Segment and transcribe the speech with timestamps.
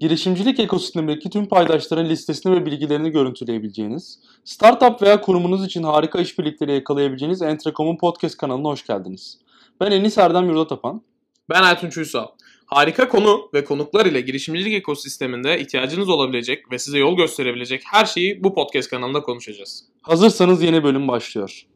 [0.00, 7.42] girişimcilik ekosistemindeki tüm paydaşların listesini ve bilgilerini görüntüleyebileceğiniz, startup veya kurumunuz için harika işbirlikleri yakalayabileceğiniz
[7.42, 9.38] Entrecom'un podcast kanalına hoş geldiniz.
[9.80, 11.02] Ben Enis Erdem Yurdatapan.
[11.50, 12.26] Ben Ertunç Uysal.
[12.66, 18.44] Harika konu ve konuklar ile girişimcilik ekosisteminde ihtiyacınız olabilecek ve size yol gösterebilecek her şeyi
[18.44, 19.84] bu podcast kanalında konuşacağız.
[20.02, 21.66] Hazırsanız yeni bölüm başlıyor.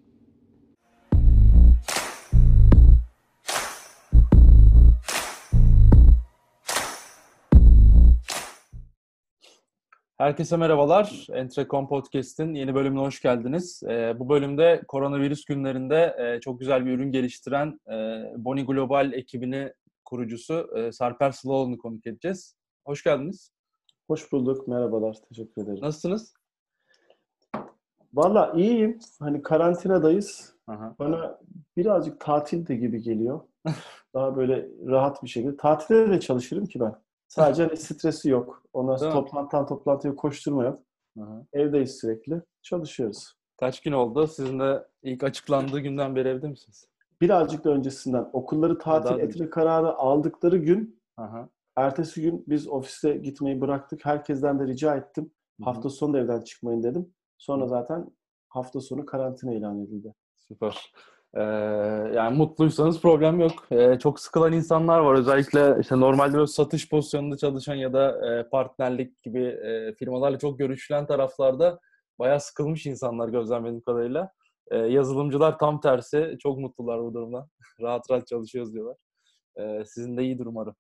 [10.25, 11.27] Herkese merhabalar.
[11.33, 13.83] Entrecom Podcast'in yeni bölümüne hoş geldiniz.
[13.89, 17.95] Ee, bu bölümde koronavirüs günlerinde e, çok güzel bir ürün geliştiren e,
[18.37, 19.73] Boni Global ekibini
[20.05, 22.57] kurucusu e, Sarper Sılaoğlu'nu konuk edeceğiz.
[22.87, 23.51] Hoş geldiniz.
[24.09, 24.69] Hoş bulduk.
[24.69, 25.17] Merhabalar.
[25.29, 25.79] Teşekkür ederim.
[25.83, 26.35] Nasılsınız?
[28.15, 28.99] Valla iyiyim.
[29.21, 30.55] Hani karantinadayız.
[30.67, 30.95] Aha.
[30.99, 31.39] Bana
[31.77, 33.41] birazcık tatil de gibi geliyor.
[34.15, 35.57] Daha böyle rahat bir şekilde.
[35.57, 37.04] Tatilde de çalışırım ki ben.
[37.35, 38.63] Sadece hani stresi yok.
[38.73, 40.83] Ondan sonra toplantıdan toplantıya koşturma yok.
[41.21, 41.47] Aha.
[41.53, 42.43] Evdeyiz sürekli.
[42.63, 43.35] Çalışıyoruz.
[43.57, 44.27] Kaç gün oldu?
[44.27, 46.89] Sizin de ilk açıklandığı günden beri evde misiniz?
[47.21, 48.31] Birazcık da öncesinden.
[48.33, 51.49] Okulları tatil etme kararı aldıkları gün Aha.
[51.77, 54.07] ertesi gün biz ofise gitmeyi bıraktık.
[54.07, 55.25] Herkesten de rica ettim.
[55.25, 55.65] Hı-hı.
[55.65, 57.15] Hafta sonu da evden çıkmayın dedim.
[57.39, 58.11] Sonra zaten
[58.49, 60.15] hafta sonu karantina ilan edildi.
[60.37, 60.93] Süper.
[61.37, 61.43] Ee,
[62.15, 63.53] yani mutluysanız problem yok.
[63.71, 65.15] Ee, çok sıkılan insanlar var.
[65.15, 70.59] Özellikle işte normalde böyle satış pozisyonunda çalışan ya da e, partnerlik gibi e, firmalarla çok
[70.59, 71.81] görüşülen taraflarda
[72.19, 74.31] bayağı sıkılmış insanlar gözlemlediğim kadarıyla.
[74.71, 76.37] E, yazılımcılar tam tersi.
[76.43, 77.49] Çok mutlular bu durumdan.
[77.81, 78.97] rahat rahat çalışıyoruz diyorlar.
[79.57, 80.75] E, sizin de iyidir umarım.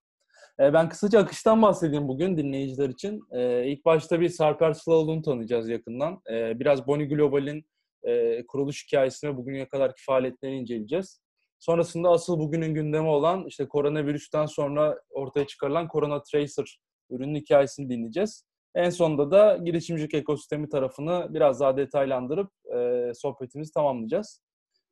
[0.60, 3.22] E, ben kısaca akıştan bahsedeyim bugün dinleyiciler için.
[3.30, 6.20] E, ilk başta bir Sarper Sılaoğlu'nu tanıyacağız yakından.
[6.30, 7.66] E, biraz Boni Global'in
[8.04, 11.20] e, kuruluş hikayesini bugüne kadarki faaliyetlerini inceleyeceğiz.
[11.58, 16.78] Sonrasında asıl bugünün gündemi olan işte koronavirüsten sonra ortaya çıkarılan Corona Tracer
[17.10, 18.44] ürünün hikayesini dinleyeceğiz.
[18.74, 24.42] En sonunda da girişimcilik ekosistemi tarafını biraz daha detaylandırıp e, sohbetimizi tamamlayacağız.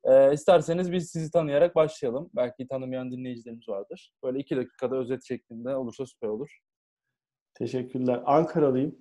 [0.03, 2.29] E, isterseniz biz sizi tanıyarak başlayalım.
[2.35, 4.13] Belki tanımayan dinleyicilerimiz vardır.
[4.23, 6.59] Böyle iki dakikada özet şeklinde olursa süper olur.
[7.53, 8.21] Teşekkürler.
[8.25, 8.95] Ankaralıyım.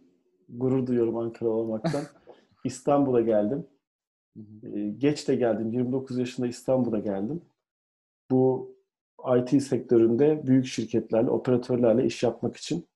[0.48, 2.04] Gurur duyuyorum Ankara olmaktan.
[2.64, 3.66] İstanbul'a geldim.
[4.36, 5.72] Ee, geç de geldim.
[5.72, 7.42] 29 yaşında İstanbul'a geldim.
[8.30, 8.72] Bu
[9.38, 12.88] IT sektöründe büyük şirketlerle, operatörlerle iş yapmak için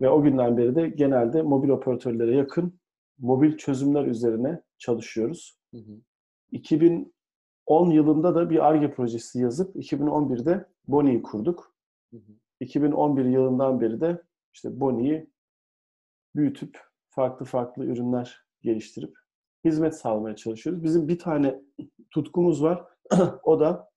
[0.00, 2.80] ve o günden beri de genelde mobil operatörlere yakın
[3.18, 5.58] mobil çözümler üzerine çalışıyoruz.
[5.70, 6.00] Hı hı.
[6.52, 11.74] 2010 yılında da bir ARGE projesi yazıp 2011'de Boni'yi kurduk.
[12.10, 12.32] Hı hı.
[12.60, 14.22] 2011 yılından beri de
[14.52, 15.30] işte Boni'yi
[16.36, 19.23] büyütüp farklı farklı ürünler geliştirip
[19.64, 20.82] hizmet sağlamaya çalışıyoruz.
[20.82, 21.60] Bizim bir tane
[22.10, 22.84] tutkumuz var.
[23.42, 23.90] o da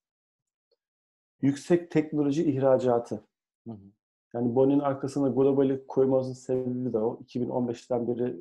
[1.41, 3.27] yüksek teknoloji ihracatı.
[3.67, 3.91] Hı hı.
[4.33, 7.19] Yani Boni'nin arkasına globali koymamızın sebebi de o.
[7.27, 8.35] 2015'ten beri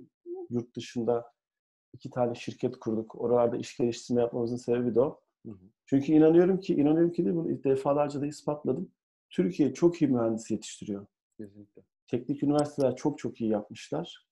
[0.51, 1.33] yurt dışında
[1.93, 3.21] iki tane şirket kurduk.
[3.21, 5.21] Oralarda iş geliştirme yapmamızın sebebi de o.
[5.47, 5.71] Hı hı.
[5.87, 8.91] Çünkü inanıyorum ki, inanıyorum ki de bunu defalarca da ispatladım.
[9.31, 11.07] Türkiye çok iyi mühendis yetiştiriyor.
[11.39, 11.83] Kesinlikle.
[12.07, 14.27] Teknik üniversiteler çok çok iyi yapmışlar.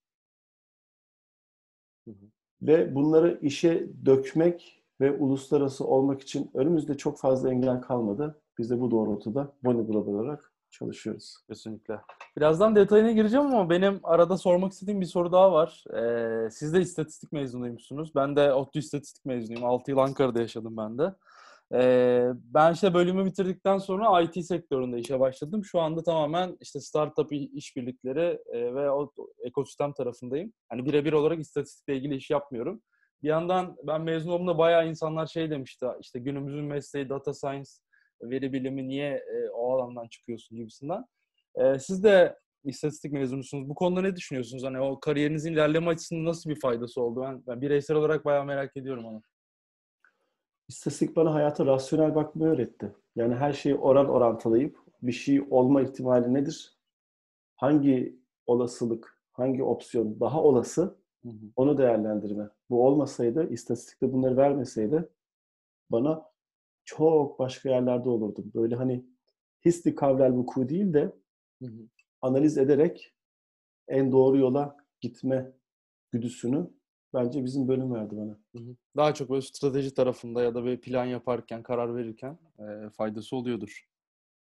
[2.04, 2.33] Hı hı.
[2.66, 8.40] Ve bunları işe dökmek ve uluslararası olmak için önümüzde çok fazla engel kalmadı.
[8.58, 11.36] Biz de bu doğrultuda Boni Global olarak çalışıyoruz.
[11.48, 12.00] Kesinlikle.
[12.36, 15.84] Birazdan detayına gireceğim ama benim arada sormak istediğim bir soru daha var.
[15.94, 18.14] Ee, siz de istatistik mezunuymuşsunuz.
[18.14, 19.64] Ben de ODTÜ istatistik mezunuyum.
[19.64, 21.14] 6 yıl Ankara'da yaşadım ben de.
[21.72, 25.64] Ee, ben işte bölümü bitirdikten sonra IT sektöründe işe başladım.
[25.64, 29.12] Şu anda tamamen işte startup işbirlikleri e, ve o
[29.44, 30.52] ekosistem tarafındayım.
[30.68, 32.82] Hani birebir olarak istatistikle ilgili iş yapmıyorum.
[33.22, 35.86] Bir yandan ben mezun olduğumda bayağı insanlar şey demişti.
[36.00, 37.70] İşte günümüzün mesleği data science,
[38.22, 41.04] veri bilimi niye e, o alandan çıkıyorsun gibisinden.
[41.56, 43.68] E, siz de istatistik mezunusunuz.
[43.68, 44.64] Bu konuda ne düşünüyorsunuz?
[44.64, 47.22] Hani o kariyerinizin ilerleme açısından nasıl bir faydası oldu?
[47.22, 49.22] Ben, ben bireysel olarak bayağı merak ediyorum onu.
[50.68, 52.96] İstatistik bana hayata rasyonel bakmayı öğretti.
[53.16, 56.78] Yani her şeyi oran orantılayıp bir şey olma ihtimali nedir?
[57.56, 60.82] Hangi olasılık, hangi opsiyon daha olası
[61.22, 61.46] hı hı.
[61.56, 62.48] onu değerlendirme.
[62.70, 65.08] Bu olmasaydı, istatistikte bunları vermeseydi
[65.90, 66.30] bana
[66.84, 68.52] çok başka yerlerde olurdum.
[68.54, 69.04] Böyle hani
[69.64, 71.12] hisli kavral vuku değil de
[71.62, 71.88] hı hı.
[72.22, 73.14] analiz ederek
[73.88, 75.52] en doğru yola gitme
[76.10, 76.70] güdüsünü
[77.14, 78.38] bence bizim bölüm verdi bana.
[78.96, 83.88] Daha çok böyle strateji tarafında ya da bir plan yaparken, karar verirken e, faydası oluyordur.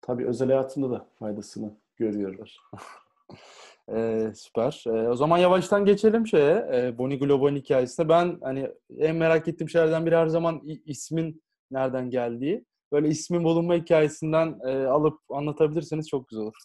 [0.00, 2.60] Tabii özel hayatında da faydasını görüyorlar.
[3.94, 4.84] e, süper.
[4.86, 6.68] E, o zaman yavaştan geçelim şeye.
[6.72, 8.08] E, Bonnie Global hikayesine.
[8.08, 12.64] Ben hani en merak ettiğim şeylerden biri her zaman ismin nereden geldiği.
[12.92, 16.56] Böyle ismin bulunma hikayesinden e, alıp anlatabilirseniz çok güzel olur.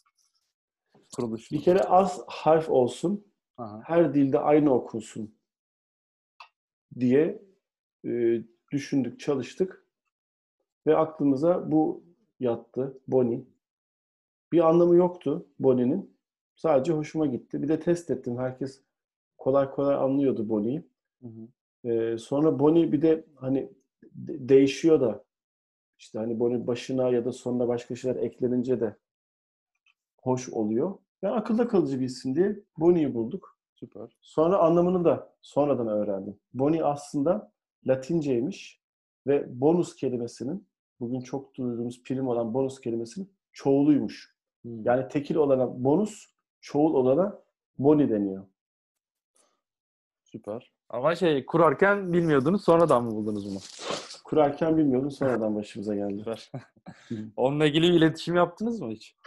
[1.15, 1.51] kuruluş.
[1.51, 3.25] Bir kere az harf olsun,
[3.57, 3.81] Aha.
[3.85, 5.40] her dilde aynı okunsun
[6.99, 7.41] diye
[8.05, 8.41] e,
[8.71, 9.85] düşündük, çalıştık
[10.87, 12.03] ve aklımıza bu
[12.39, 13.45] yattı, Boni.
[14.51, 16.17] Bir anlamı yoktu Boni'nin.
[16.55, 17.61] Sadece hoşuma gitti.
[17.63, 18.37] Bir de test ettim.
[18.37, 18.81] Herkes
[19.37, 20.83] kolay kolay anlıyordu Boni'yi.
[21.85, 23.69] Ee, sonra Boni bir de hani
[24.03, 25.23] de- değişiyor da
[25.99, 28.95] işte hani Boni başına ya da sonuna başka şeyler eklenince de
[30.21, 30.97] hoş oluyor.
[31.23, 33.57] Ben akılda kalıcı bir isim diye Boni'yi bulduk.
[33.81, 34.17] Süper.
[34.21, 36.39] Sonra anlamını da sonradan öğrendim.
[36.53, 37.51] Boni aslında
[37.87, 38.81] Latinceymiş
[39.27, 40.67] ve bonus kelimesinin
[40.99, 44.35] bugün çok duyduğumuz prim olan bonus kelimesinin çoğuluymuş.
[44.61, 44.85] Hmm.
[44.85, 46.25] Yani tekil olana bonus,
[46.59, 47.41] çoğul olana
[47.79, 48.45] boni deniyor.
[50.23, 50.71] Süper.
[50.89, 53.59] Ama şey kurarken bilmiyordunuz sonradan mı buldunuz bunu?
[54.23, 56.17] Kurarken bilmiyordum sonradan başımıza geldi.
[56.25, 56.51] Süper.
[57.35, 59.17] Onunla ilgili iletişim yaptınız mı hiç?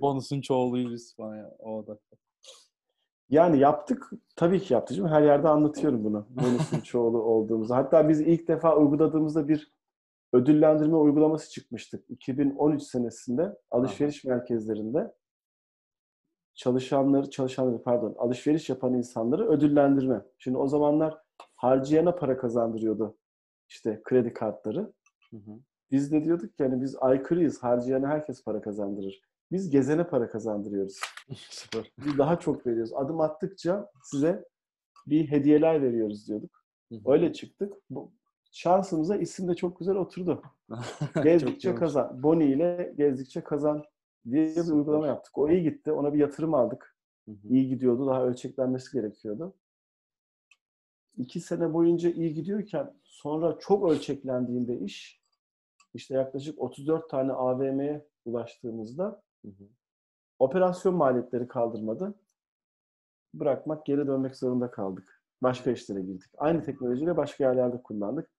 [0.00, 1.50] Bonusun çoğuluyuz falan ya.
[1.58, 1.98] O da.
[3.30, 5.06] Yani yaptık, tabii ki yaptık.
[5.06, 6.26] Her yerde anlatıyorum bunu.
[6.30, 7.74] Bonusun çoğulu olduğumuzu.
[7.74, 9.72] Hatta biz ilk defa uyguladığımızda bir
[10.32, 12.10] ödüllendirme uygulaması çıkmıştık.
[12.10, 15.14] 2013 senesinde alışveriş merkezlerinde
[16.54, 20.22] çalışanları, çalışanları pardon, alışveriş yapan insanları ödüllendirme.
[20.38, 21.18] Şimdi o zamanlar
[21.56, 23.16] harcayana para kazandırıyordu
[23.68, 24.92] işte kredi kartları.
[25.30, 25.58] Hı hı.
[25.90, 27.62] Biz de diyorduk ki yani biz aykırıyız.
[27.62, 29.20] Harcayana herkes para kazandırır.
[29.52, 31.00] Biz gezene para kazandırıyoruz.
[31.36, 31.92] Süper.
[31.98, 32.92] Biz daha çok veriyoruz.
[32.94, 34.44] Adım attıkça size
[35.06, 36.64] bir hediyeler veriyoruz diyorduk.
[37.06, 37.74] Öyle çıktık.
[37.90, 38.12] Bu,
[38.52, 40.42] şansımıza isim de çok güzel oturdu.
[41.22, 42.22] Gezdikçe kazan.
[42.22, 43.84] Boni ile gezdikçe kazan
[44.30, 45.38] diye bir uygulama yaptık.
[45.38, 45.92] O iyi gitti.
[45.92, 46.96] Ona bir yatırım aldık.
[47.44, 48.06] İyi gidiyordu.
[48.06, 49.54] Daha ölçeklenmesi gerekiyordu.
[51.16, 55.20] İki sene boyunca iyi gidiyorken sonra çok ölçeklendiğinde iş
[55.94, 59.68] işte yaklaşık 34 tane AVM'ye ulaştığımızda Hı hı.
[60.38, 62.14] operasyon maliyetleri kaldırmadı.
[63.34, 65.22] Bırakmak, geri dönmek zorunda kaldık.
[65.42, 66.30] Başka işlere girdik.
[66.38, 68.30] Aynı teknolojiyle başka yerlerde kullandık.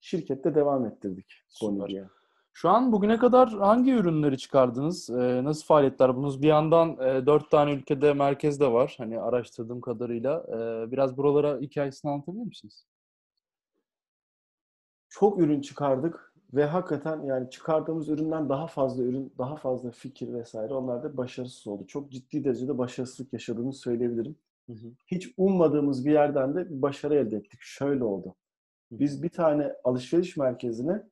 [0.00, 1.44] Şirkette devam ettirdik.
[1.62, 2.08] Boni'ye.
[2.52, 5.10] Şu an bugüne kadar hangi ürünleri çıkardınız?
[5.10, 6.42] Ee, nasıl faaliyetler bulundunuz?
[6.42, 8.94] Bir yandan e, tane ülkede merkez de var.
[8.98, 10.44] Hani araştırdığım kadarıyla.
[10.48, 12.86] Ee, biraz buralara hikayesini anlatabilir misiniz?
[15.08, 20.74] Çok ürün çıkardık ve hakikaten yani çıkardığımız üründen daha fazla ürün, daha fazla fikir vesaire
[20.74, 21.86] onlar da başarısız oldu.
[21.86, 24.36] Çok ciddi derecede başarısızlık yaşadığımı söyleyebilirim.
[24.66, 24.86] Hı hı.
[25.06, 27.60] Hiç ummadığımız bir yerden de bir başarı elde ettik.
[27.60, 28.34] Şöyle oldu.
[28.90, 31.02] Biz bir tane alışveriş merkezine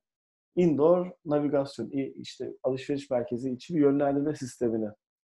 [0.56, 4.88] indoor navigasyon, işte alışveriş merkezi için bir yönlendirme sistemini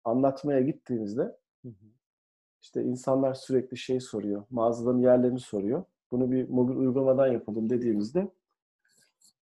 [0.05, 1.23] anlatmaya gittiğimizde
[1.63, 1.87] Hı hı.
[2.63, 5.85] işte insanlar sürekli şey soruyor, mağazaların yerlerini soruyor.
[6.11, 8.29] Bunu bir mobil uygulamadan yapalım dediğimizde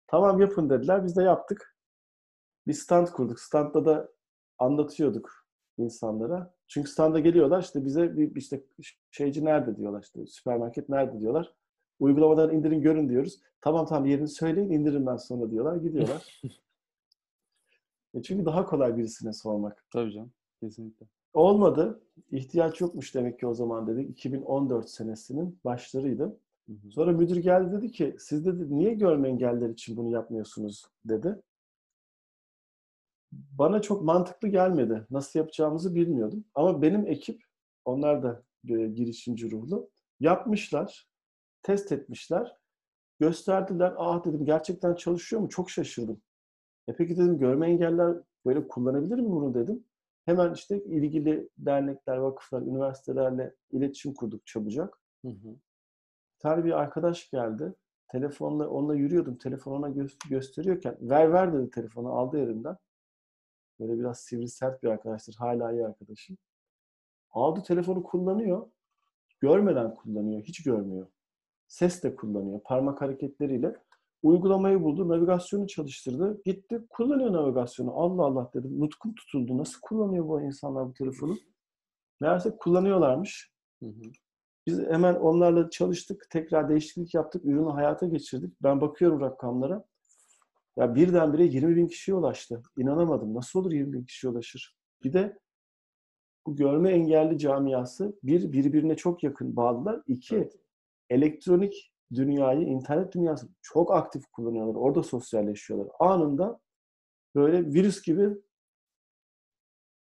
[0.06, 1.04] tamam yapın dediler.
[1.04, 1.76] Biz de yaptık.
[2.66, 3.40] Bir stand kurduk.
[3.40, 4.08] Standda da
[4.58, 5.46] anlatıyorduk
[5.78, 6.54] insanlara.
[6.68, 8.64] Çünkü standa geliyorlar işte bize bir işte
[9.10, 11.54] şeyci nerede diyorlar işte süpermarket nerede diyorlar.
[12.00, 13.40] Uygulamadan indirin görün diyoruz.
[13.60, 15.76] Tamam tamam yerini söyleyin indiririm ben sonra diyorlar.
[15.76, 16.42] Gidiyorlar.
[18.14, 19.84] E çünkü daha kolay birisine sormak.
[19.92, 20.32] Tabii canım.
[20.60, 21.06] Kesinlikle.
[21.32, 22.02] Olmadı.
[22.30, 24.10] İhtiyaç yokmuş demek ki o zaman dedik.
[24.10, 26.38] 2014 senesinin başlarıydı.
[26.68, 26.90] Hı hı.
[26.90, 31.42] Sonra müdür geldi dedi ki siz dedi niye görme engelliler için bunu yapmıyorsunuz dedi.
[33.32, 35.06] Bana çok mantıklı gelmedi.
[35.10, 36.44] Nasıl yapacağımızı bilmiyordum.
[36.54, 37.42] Ama benim ekip,
[37.84, 41.08] onlar da e, girişimci ruhlu, yapmışlar,
[41.62, 42.56] test etmişler,
[43.20, 43.94] gösterdiler.
[43.96, 45.48] Aa dedim gerçekten çalışıyor mu?
[45.48, 46.22] Çok şaşırdım.
[46.88, 49.84] E peki dedim görme engelliler böyle kullanabilir mi bunu dedim.
[50.26, 55.00] Hemen işte ilgili dernekler, vakıflar, üniversitelerle iletişim kurduk çabucak.
[55.24, 55.56] Hı hı.
[56.38, 57.74] Tane bir arkadaş geldi.
[58.08, 59.36] Telefonla onunla yürüyordum.
[59.38, 62.76] Telefon ona gö- gösteriyorken ver ver dedi telefonu aldı elimden.
[63.80, 65.34] Böyle biraz sivri sert bir arkadaştır.
[65.38, 66.36] Hala iyi arkadaşım.
[67.30, 68.66] Aldı telefonu kullanıyor.
[69.40, 70.42] Görmeden kullanıyor.
[70.42, 71.06] Hiç görmüyor.
[71.68, 72.60] Ses de kullanıyor.
[72.64, 73.76] Parmak hareketleriyle.
[74.22, 75.08] Uygulamayı buldu.
[75.08, 76.42] Navigasyonu çalıştırdı.
[76.44, 76.86] Gitti.
[76.90, 77.92] Kullanıyor navigasyonu.
[77.94, 78.80] Allah Allah dedim.
[78.80, 79.58] Nutkum tutuldu.
[79.58, 81.36] Nasıl kullanıyor bu insanlar bu telefonu?
[82.20, 83.52] Meğerse kullanıyorlarmış.
[83.82, 84.02] Hı hı.
[84.66, 86.26] Biz hemen onlarla çalıştık.
[86.30, 87.44] Tekrar değişiklik yaptık.
[87.44, 88.54] Ürünü hayata geçirdik.
[88.62, 89.84] Ben bakıyorum rakamlara.
[90.76, 92.62] Ya birdenbire 20 bin kişiye ulaştı.
[92.76, 93.34] İnanamadım.
[93.34, 94.76] Nasıl olur 20 bin kişiye ulaşır?
[95.04, 95.38] Bir de
[96.46, 100.02] bu görme engelli camiası bir, birbirine çok yakın bağlılar.
[100.06, 100.56] İki, Evet.
[101.10, 104.74] elektronik dünyayı, internet dünyasını çok aktif kullanıyorlar.
[104.74, 105.88] Orada sosyalleşiyorlar.
[105.98, 106.60] Anında
[107.34, 108.28] böyle virüs gibi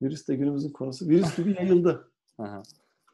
[0.02, 1.08] virüs de günümüzün konusu.
[1.08, 2.12] Virüs gibi yayıldı.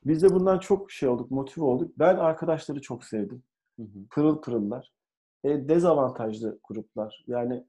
[0.07, 1.99] Biz de bundan çok şey olduk, motive olduk.
[1.99, 3.43] Ben arkadaşları çok sevdim.
[3.77, 4.07] Hı hı.
[4.11, 4.93] Pırıl pırıllar.
[5.45, 7.25] E, dezavantajlı gruplar.
[7.27, 7.65] Yani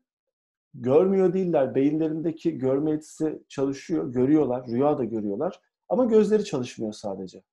[0.73, 1.75] görmüyor değiller.
[1.75, 5.59] Beyinlerindeki görme yetisi çalışıyor, görüyorlar, rüya da görüyorlar.
[5.89, 7.43] Ama gözleri çalışmıyor sadece.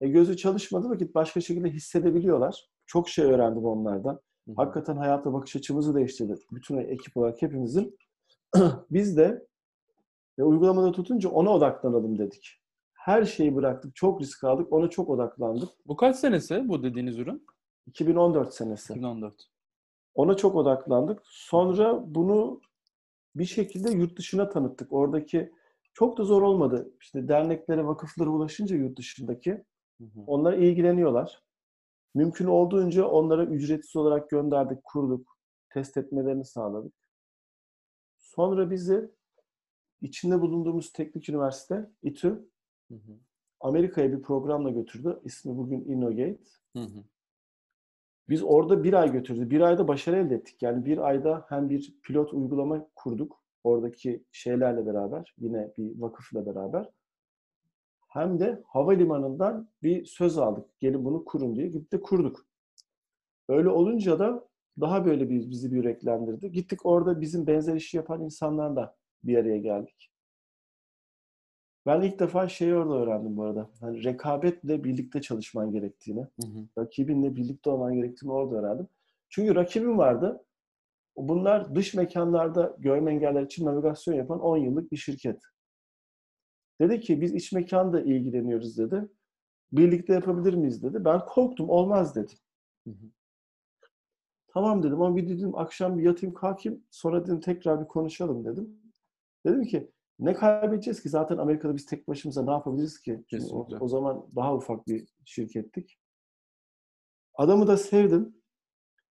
[0.00, 2.68] E gözü çalışmadığı vakit başka şekilde hissedebiliyorlar.
[2.86, 4.20] Çok şey öğrendim onlardan.
[4.56, 6.34] Hakikaten hayata bakış açımızı değiştirdi.
[6.52, 7.98] Bütün ekip olarak hepimizin.
[8.90, 9.46] Biz de
[10.38, 12.59] ve uygulamada tutunca ona odaklanalım dedik.
[13.00, 13.96] Her şeyi bıraktık.
[13.96, 14.72] Çok risk aldık.
[14.72, 15.68] Ona çok odaklandık.
[15.86, 17.46] Bu kaç senesi bu dediğiniz ürün?
[17.86, 18.92] 2014 senesi.
[18.92, 19.34] 2014.
[20.14, 21.20] Ona çok odaklandık.
[21.24, 22.60] Sonra bunu
[23.34, 24.92] bir şekilde yurt dışına tanıttık.
[24.92, 25.52] Oradaki
[25.94, 26.94] çok da zor olmadı.
[27.00, 29.50] İşte derneklere, vakıflara ulaşınca yurt dışındaki
[30.00, 30.20] Hı hı.
[30.26, 31.42] onlar ilgileniyorlar.
[32.14, 35.36] Mümkün olduğunca onlara ücretsiz olarak gönderdik, kurduk.
[35.70, 36.94] Test etmelerini sağladık.
[38.18, 39.10] Sonra bizi
[40.00, 42.50] içinde bulunduğumuz teknik üniversite, İTÜ.
[43.60, 45.20] Amerika'ya bir programla götürdü.
[45.24, 46.38] İsmi bugün Innogate.
[46.76, 47.04] Hı hı.
[48.28, 49.50] Biz orada bir ay götürdü.
[49.50, 50.62] Bir ayda başarı elde ettik.
[50.62, 53.44] Yani bir ayda hem bir pilot uygulama kurduk.
[53.64, 55.34] Oradaki şeylerle beraber.
[55.38, 56.90] Yine bir vakıfla beraber.
[58.08, 60.80] Hem de havalimanından bir söz aldık.
[60.80, 61.66] Gelin bunu kurun diye.
[61.66, 62.46] Gittik de kurduk.
[63.48, 64.48] Öyle olunca da
[64.80, 66.52] daha böyle bir, bizi bir yüreklendirdi.
[66.52, 70.09] Gittik orada bizim benzer işi yapan insanlarla bir araya geldik.
[71.86, 73.70] Ben ilk defa şeyi orada öğrendim bu arada.
[73.80, 76.68] Hani rekabetle birlikte çalışman gerektiğini Hı hı.
[76.78, 78.88] rakibinle birlikte olman gerektiğini orada öğrendim.
[79.28, 80.44] Çünkü rakibim vardı.
[81.16, 85.42] Bunlar dış mekanlarda görme engeller için navigasyon yapan 10 yıllık bir şirket.
[86.80, 89.08] Dedi ki biz iç mekanda ilgileniyoruz dedi.
[89.72, 91.04] Birlikte yapabilir miyiz dedi.
[91.04, 92.38] Ben korktum olmaz dedim.
[92.86, 93.10] Hı hı.
[94.48, 98.80] Tamam dedim ama bir dedim akşam bir yatayım kalkayım sonra dedim tekrar bir konuşalım dedim.
[99.46, 103.24] Dedim ki ne kaybedeceğiz ki zaten Amerika'da biz tek başımıza ne yapabiliriz ki?
[103.52, 105.98] O, o zaman daha ufak bir şirkettik.
[107.34, 108.36] Adamı da sevdim.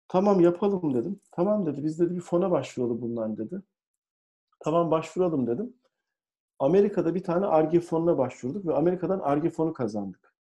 [0.08, 1.20] Tamam yapalım dedim.
[1.32, 1.84] Tamam dedi.
[1.84, 3.62] Biz dedi bir fona başvuralım bundan dedi.
[4.60, 5.74] Tamam başvuralım dedim.
[6.60, 10.36] Amerika'da bir tane ARGE fonuna başvurduk ve Amerika'dan ARGE fonu kazandık.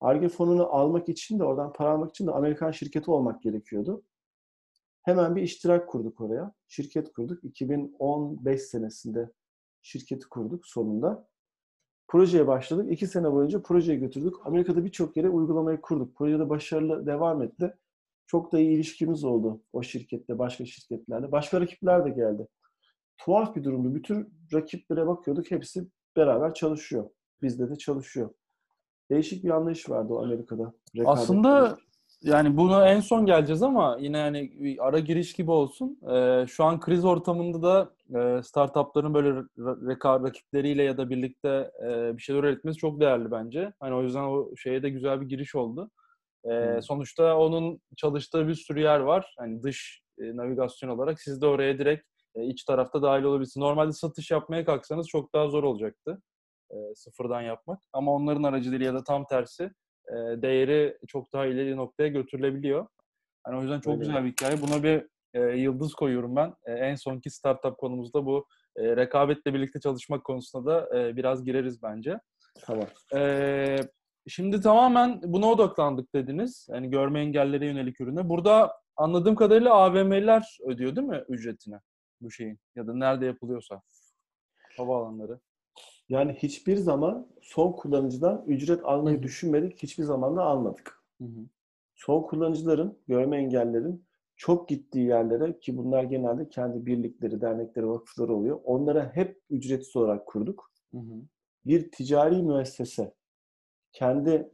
[0.00, 4.02] ARGE fonunu almak için de oradan para almak için de Amerikan şirketi olmak gerekiyordu.
[5.02, 6.52] Hemen bir iştirak kurduk oraya.
[6.68, 7.44] Şirket kurduk.
[7.44, 9.30] 2015 senesinde
[9.86, 11.28] şirketi kurduk sonunda.
[12.08, 12.92] Projeye başladık.
[12.92, 14.34] İki sene boyunca projeyi götürdük.
[14.44, 16.16] Amerika'da birçok yere uygulamayı kurduk.
[16.16, 17.74] Projede başarılı devam etti.
[18.26, 21.32] Çok da iyi ilişkimiz oldu o şirkette, başka şirketlerle.
[21.32, 22.48] Başka rakipler de geldi.
[23.18, 23.94] Tuhaf bir durumdu.
[23.94, 25.50] Bütün rakiplere bakıyorduk.
[25.50, 27.10] Hepsi beraber çalışıyor.
[27.42, 28.30] Bizde de çalışıyor.
[29.10, 30.72] Değişik bir anlayış vardı o Amerika'da.
[30.96, 31.78] Rekabet Aslında.
[32.22, 35.98] Yani buna en son geleceğiz ama yine hani bir ara giriş gibi olsun.
[36.12, 39.30] Ee, şu an kriz ortamında da e, startupların böyle
[39.88, 43.72] reka rakipleriyle ya da birlikte e, bir şeyler üretmesi çok değerli bence.
[43.80, 45.90] Hani o yüzden o şeye de güzel bir giriş oldu.
[46.44, 46.82] Ee, Hı.
[46.82, 49.34] sonuçta onun çalıştığı bir sürü yer var.
[49.38, 52.04] Hani dış e, navigasyon olarak siz de oraya direkt
[52.34, 53.62] e, iç tarafta dahil olabilirsiniz.
[53.62, 56.22] Normalde satış yapmaya kalksanız çok daha zor olacaktı.
[56.70, 57.80] e, sıfırdan yapmak.
[57.92, 59.70] Ama onların aracılığıyla ya da tam tersi
[60.08, 62.86] e, değeri çok daha ileri noktaya götürülebiliyor.
[63.46, 64.04] Yani o yüzden çok Öyle.
[64.04, 64.62] güzel bir hikaye.
[64.62, 66.54] Buna bir e, yıldız koyuyorum ben.
[66.66, 68.46] E, en sonki startup konumuzda bu
[68.76, 72.18] e, rekabetle birlikte çalışmak konusunda da e, biraz gireriz bence.
[72.64, 72.86] Tamam.
[73.14, 73.76] Ee,
[74.28, 76.66] şimdi tamamen buna odaklandık dediniz.
[76.70, 78.28] Yani görme engellere yönelik ürüne.
[78.28, 81.76] Burada anladığım kadarıyla AVM'ler ödüyor değil mi ücretini
[82.20, 82.58] bu şeyin?
[82.76, 83.82] Ya da nerede yapılıyorsa.
[84.76, 85.40] Havaalanları.
[86.08, 89.82] Yani hiçbir zaman son kullanıcıdan ücret almayı düşünmedik.
[89.82, 91.04] Hiçbir zaman da almadık.
[91.20, 91.46] Hı hı.
[91.94, 98.60] Son kullanıcıların, görme engellerin çok gittiği yerlere ki bunlar genelde kendi birlikleri, dernekleri, vakıfları oluyor.
[98.64, 100.72] Onlara hep ücretsiz olarak kurduk.
[100.92, 101.22] Hı hı.
[101.66, 103.14] Bir ticari müessese
[103.92, 104.50] kendi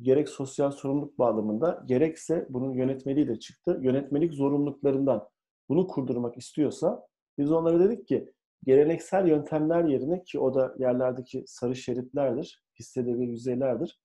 [0.00, 3.78] gerek sosyal sorumluluk bağlamında gerekse bunun yönetmeliği de çıktı.
[3.82, 5.28] Yönetmelik zorunluluklarından
[5.68, 7.06] bunu kurdurmak istiyorsa
[7.38, 8.32] biz onlara dedik ki
[8.64, 14.00] geleneksel yöntemler yerine ki o da yerlerdeki sarı şeritlerdir, hissedebilir yüzeylerdir.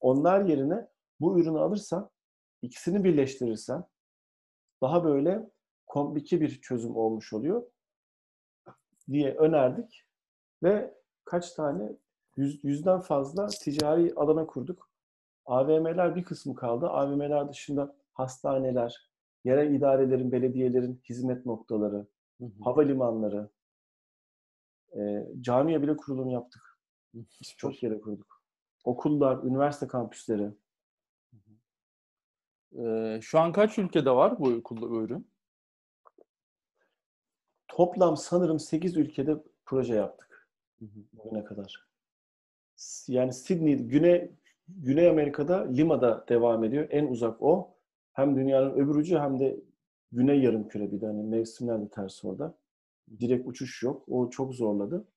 [0.00, 0.88] Onlar yerine
[1.20, 2.10] bu ürünü alırsan,
[2.62, 3.84] ikisini birleştirirsen
[4.82, 5.50] daha böyle
[5.86, 7.62] komplike bir çözüm olmuş oluyor
[9.10, 10.04] diye önerdik
[10.62, 11.92] ve kaç tane
[12.36, 14.90] yüz, yüzden fazla ticari alana kurduk.
[15.46, 16.88] AVM'ler bir kısmı kaldı.
[16.88, 19.10] AVM'ler dışında hastaneler,
[19.44, 22.06] yerel idarelerin, belediyelerin hizmet noktaları,
[22.40, 22.50] Hı hı.
[22.64, 23.50] havalimanları,
[24.98, 26.78] e, camiye bile kurulum yaptık.
[27.56, 28.42] Çok yere kurduk.
[28.84, 30.50] Okullar, üniversite kampüsleri.
[32.78, 35.30] Ee, şu an kaç ülkede var bu, ürün?
[37.68, 40.48] Toplam sanırım 8 ülkede proje yaptık
[40.78, 41.00] Hı hı.
[41.12, 41.88] bugüne kadar.
[43.08, 44.30] Yani Sydney, Güney
[44.68, 46.86] Güney Amerika'da Lima'da devam ediyor.
[46.90, 47.74] En uzak o.
[48.12, 49.60] Hem dünyanın öbür ucu hem de
[50.12, 52.58] Güney yarımküre bir de hani mevsimler de ters orada.
[53.20, 54.04] Direkt uçuş yok.
[54.08, 55.08] O çok zorladı.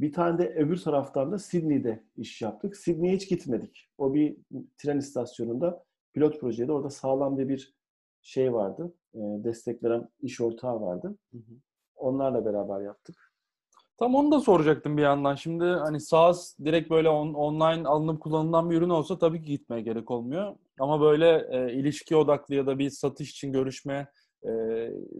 [0.00, 2.76] Bir tane de öbür taraftan da Sydney'de iş yaptık.
[2.76, 3.88] Sydney'e hiç gitmedik.
[3.98, 4.36] O bir
[4.78, 6.72] tren istasyonunda pilot projeydi.
[6.72, 7.74] Orada sağlam bir bir
[8.22, 8.94] şey vardı.
[9.14, 11.18] E, destekleyen iş ortağı vardı.
[11.96, 13.30] Onlarla beraber yaptık.
[13.98, 15.34] Tam onu da soracaktım bir yandan.
[15.34, 19.82] Şimdi hani SaaS direkt böyle on, online alınıp kullanılan bir ürün olsa tabii ki gitmeye
[19.82, 20.56] gerek olmuyor.
[20.78, 24.08] Ama böyle e, ilişki odaklı ya da bir satış için görüşme
[24.46, 24.50] e,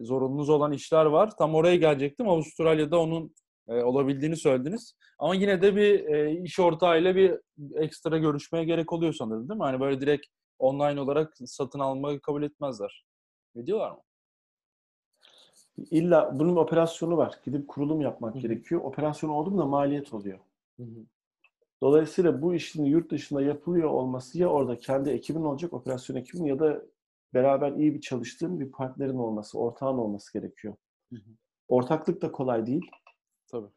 [0.02, 1.36] zorunlunuz olan işler var.
[1.36, 2.28] Tam oraya gelecektim.
[2.28, 3.34] Avustralya'da onun
[3.68, 4.94] e, olabildiğini söylediniz.
[5.18, 7.34] Ama yine de bir e, iş ortağıyla bir
[7.74, 9.64] ekstra görüşmeye gerek oluyor sanırım değil mi?
[9.64, 10.26] Hani böyle direkt
[10.58, 13.04] online olarak satın almayı kabul etmezler.
[13.56, 14.00] Ediyorlar mı?
[15.90, 17.40] İlla bunun operasyonu var.
[17.44, 18.42] Gidip kurulum yapmak Hı-hı.
[18.42, 18.80] gerekiyor.
[18.80, 20.38] Operasyon oldu mu da maliyet oluyor.
[20.76, 21.06] Hı-hı.
[21.82, 26.58] Dolayısıyla bu işin yurt dışında yapılıyor olması ya orada kendi ekibin olacak, operasyon ekibin ya
[26.58, 26.82] da
[27.34, 30.74] beraber iyi bir çalıştığın bir partnerin olması, ortağın olması gerekiyor.
[31.68, 32.90] Ortaklık da kolay değil.
[33.46, 33.68] Tabii.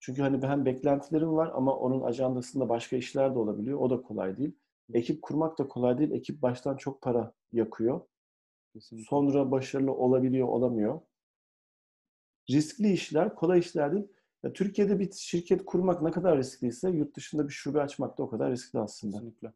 [0.00, 3.78] Çünkü hani hem beklentilerim var ama onun ajandasında başka işler de olabiliyor.
[3.78, 4.54] O da kolay değil.
[4.92, 6.10] Ekip kurmak da kolay değil.
[6.10, 8.00] Ekip baştan çok para yakıyor.
[8.72, 9.08] Kesinlikle.
[9.08, 11.00] Sonra başarılı olabiliyor, olamıyor.
[12.50, 14.08] Riskli işler, kolay işler değil.
[14.42, 18.30] Ya, Türkiye'de bir şirket kurmak ne kadar riskliyse yurt dışında bir şube açmak da o
[18.30, 19.16] kadar riskli aslında.
[19.16, 19.52] Kesinlikle.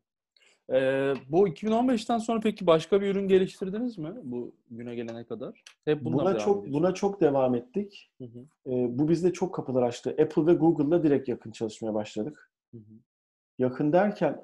[0.72, 5.62] Ee, bu 2015'ten sonra peki başka bir ürün geliştirdiniz mi bu güne gelene kadar?
[5.84, 8.10] Hep buna çok buna çok devam ettik.
[8.18, 8.38] Hı hı.
[8.66, 10.10] Ee, bu bizde çok kapılar açtı.
[10.10, 12.50] Apple ve Google'la direkt yakın çalışmaya başladık.
[12.70, 12.94] Hı hı.
[13.58, 14.42] Yakın derken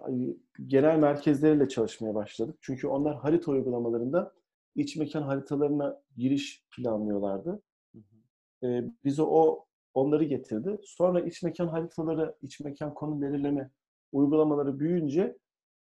[0.67, 2.59] genel merkezleriyle çalışmaya başladık.
[2.61, 4.33] Çünkü onlar harita uygulamalarında
[4.77, 7.63] iç mekan haritalarına giriş planlıyorlardı.
[7.93, 8.67] Hı hı.
[8.67, 10.79] Ee, bize o onları getirdi.
[10.85, 13.71] Sonra iç mekan haritaları, iç mekan konum belirleme
[14.13, 15.37] uygulamaları büyüyünce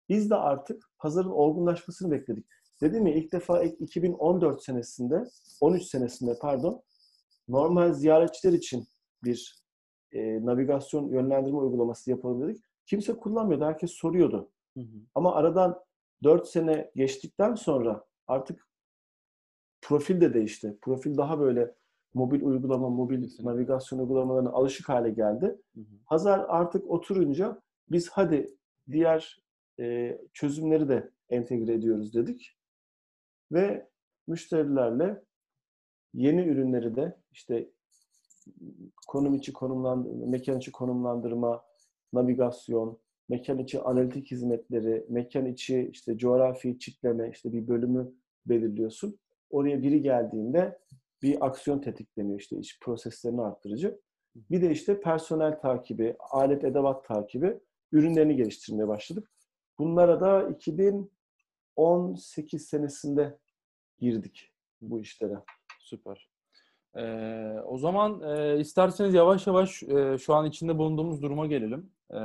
[0.10, 2.46] biz de artık pazarın olgunlaşmasını bekledik.
[2.82, 5.24] Dedim ya ilk defa 2014 senesinde,
[5.62, 6.84] 13 senesinde pardon,
[7.48, 8.88] normal ziyaretçiler için
[9.24, 9.56] bir
[10.12, 12.64] e, navigasyon yönlendirme uygulaması yapalım dedik.
[12.86, 14.50] Kimse kullanmıyordu, herkes soruyordu.
[14.74, 14.98] Hı hı.
[15.16, 15.80] Ama aradan
[16.24, 18.68] 4 sene geçtikten sonra artık
[19.82, 20.78] profil de değişti.
[20.82, 21.76] Profil daha böyle
[22.14, 23.46] mobil uygulama, mobil Kesinlikle.
[23.46, 25.46] navigasyon uygulamalarına alışık hale geldi.
[25.76, 25.86] Hı hı.
[26.06, 28.58] Pazar artık oturunca biz hadi
[28.92, 29.47] diğer
[29.80, 32.58] e, çözümleri de entegre ediyoruz dedik.
[33.52, 33.88] Ve
[34.28, 35.22] müşterilerle
[36.14, 37.70] yeni ürünleri de işte
[39.08, 41.64] konum içi konumlandırma, mekan içi konumlandırma,
[42.14, 48.14] navigasyon, mekan içi analitik hizmetleri, mekan içi işte coğrafi çitleme, işte bir bölümü
[48.46, 49.20] belirliyorsun.
[49.50, 50.80] Oraya biri geldiğinde
[51.22, 54.00] bir aksiyon tetikleniyor işte iş proseslerini arttırıcı.
[54.36, 57.60] Bir de işte personel takibi, alet edevat takibi,
[57.92, 59.32] ürünlerini geliştirmeye başladık.
[59.80, 63.38] Bunlara da 2018 senesinde
[64.00, 65.36] girdik bu işlere.
[65.80, 66.30] Süper.
[66.96, 71.92] Ee, o zaman e, isterseniz yavaş yavaş e, şu an içinde bulunduğumuz duruma gelelim.
[72.14, 72.20] E,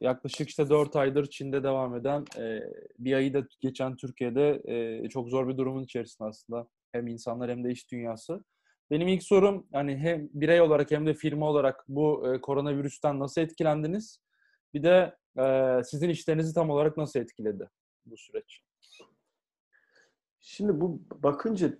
[0.00, 2.60] yaklaşık işte 4 aydır Çin'de devam eden, e,
[2.98, 4.62] bir ayı da geçen Türkiye'de
[5.04, 6.68] e, çok zor bir durumun içerisinde aslında.
[6.92, 8.44] Hem insanlar hem de iş dünyası.
[8.90, 13.40] Benim ilk sorum hani hem birey olarak hem de firma olarak bu e, koronavirüsten nasıl
[13.40, 14.20] etkilendiniz?
[14.74, 17.70] Bir de e, sizin işlerinizi tam olarak nasıl etkiledi
[18.06, 18.62] bu süreç?
[20.40, 21.72] Şimdi bu bakınca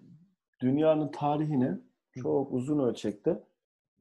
[0.61, 1.79] dünyanın tarihine
[2.23, 3.43] çok uzun ölçekte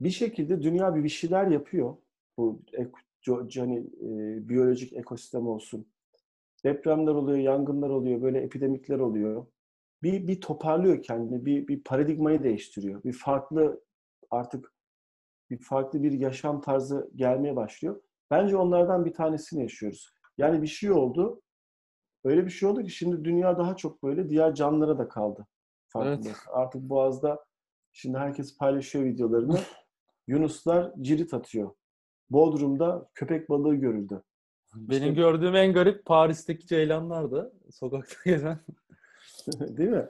[0.02, 1.98] bir şekilde dünya bir şeyler yapıyor.
[2.38, 2.62] Bu
[3.56, 5.88] hani, e, biyolojik ekosistem olsun.
[6.64, 9.46] Depremler oluyor, yangınlar oluyor, böyle epidemikler oluyor.
[10.04, 13.04] Bir, bir toparlıyor kendini, bir, bir paradigmayı değiştiriyor.
[13.04, 13.84] Bir farklı
[14.32, 14.74] artık
[15.50, 18.02] bir farklı bir yaşam tarzı gelmeye başlıyor.
[18.32, 20.14] Bence onlardan bir tanesini yaşıyoruz.
[20.38, 21.42] Yani bir şey oldu.
[22.24, 25.48] Öyle bir şey oldu ki şimdi dünya daha çok böyle diğer canlılara da kaldı.
[25.96, 26.36] Evet.
[26.48, 27.46] Artık Boğaz'da
[27.92, 29.60] şimdi herkes paylaşıyor videolarını.
[30.28, 31.72] Yunuslar cirit atıyor.
[32.30, 34.24] Bodrum'da köpek balığı görüldü.
[34.76, 35.14] Benim işte...
[35.14, 37.54] gördüğüm en garip Paris'teki ceylanlardı.
[37.72, 38.60] Sokakta gezen.
[39.60, 40.10] Değil mi?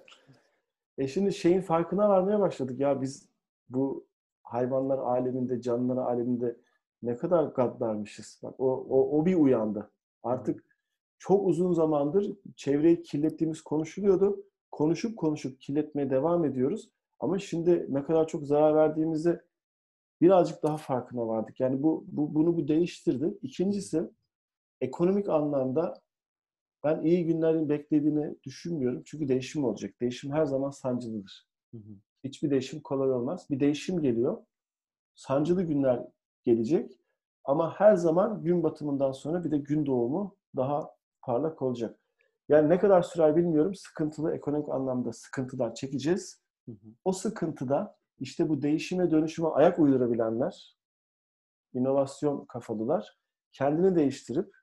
[0.97, 2.79] E şimdi şeyin farkına varmaya başladık.
[2.79, 3.29] Ya biz
[3.69, 4.07] bu
[4.43, 6.57] hayvanlar aleminde, canlılar aleminde
[7.03, 8.39] ne kadar gaddarmışız.
[8.43, 9.91] Bak o, o, o bir uyandı.
[10.23, 10.63] Artık
[11.19, 14.43] çok uzun zamandır çevreyi kirlettiğimiz konuşuluyordu.
[14.71, 16.89] Konuşup konuşup kirletmeye devam ediyoruz.
[17.19, 19.39] Ama şimdi ne kadar çok zarar verdiğimizi
[20.21, 21.59] birazcık daha farkına vardık.
[21.59, 23.37] Yani bu, bu bunu bu değiştirdi.
[23.41, 24.01] İkincisi
[24.81, 26.01] ekonomik anlamda
[26.83, 29.03] ben iyi günlerin beklediğini düşünmüyorum.
[29.05, 29.95] Çünkü değişim olacak.
[30.01, 31.47] Değişim her zaman sancılıdır.
[31.71, 31.91] Hı hı.
[32.23, 33.47] Hiçbir değişim kolay olmaz.
[33.49, 34.37] Bir değişim geliyor.
[35.15, 36.07] Sancılı günler
[36.47, 36.99] gelecek.
[37.43, 40.89] Ama her zaman gün batımından sonra bir de gün doğumu daha
[41.21, 41.99] parlak olacak.
[42.49, 43.75] Yani ne kadar sürer bilmiyorum.
[43.75, 46.41] Sıkıntılı, ekonomik anlamda sıkıntılar çekeceğiz.
[46.65, 46.87] Hı hı.
[47.05, 50.77] O sıkıntıda işte bu değişime dönüşüme ayak uydurabilenler,
[51.73, 53.17] inovasyon kafalılar
[53.51, 54.55] kendini değiştirip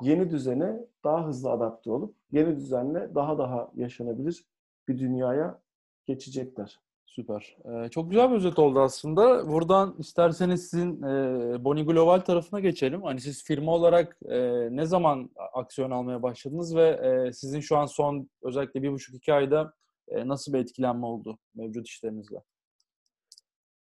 [0.00, 4.44] yeni düzene daha hızlı adapte olup yeni düzenle daha daha yaşanabilir
[4.88, 5.60] bir dünyaya
[6.06, 6.85] geçecekler.
[7.06, 7.56] Süper.
[7.64, 9.48] Ee, çok güzel bir özet oldu aslında.
[9.48, 13.02] Buradan isterseniz sizin e, Boni Global tarafına geçelim.
[13.02, 14.38] Hani siz firma olarak e,
[14.76, 19.32] ne zaman aksiyon almaya başladınız ve e, sizin şu an son özellikle bir buçuk iki
[19.32, 19.74] ayda
[20.08, 22.42] e, nasıl bir etkilenme oldu mevcut işlerinizle?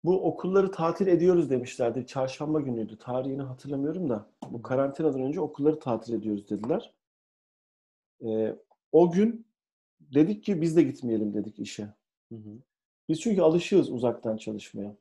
[0.05, 2.07] Bu okulları tatil ediyoruz demişlerdi.
[2.07, 2.99] Çarşamba günüydü.
[2.99, 4.31] Tarihini hatırlamıyorum da.
[4.51, 6.95] Bu karantinadan önce okulları tatil ediyoruz dediler.
[8.27, 8.57] Ee,
[8.93, 9.47] o gün
[10.01, 11.89] dedik ki biz de gitmeyelim dedik işe.
[12.33, 12.59] Hı hı.
[13.09, 14.95] Biz çünkü alışığız uzaktan çalışmaya.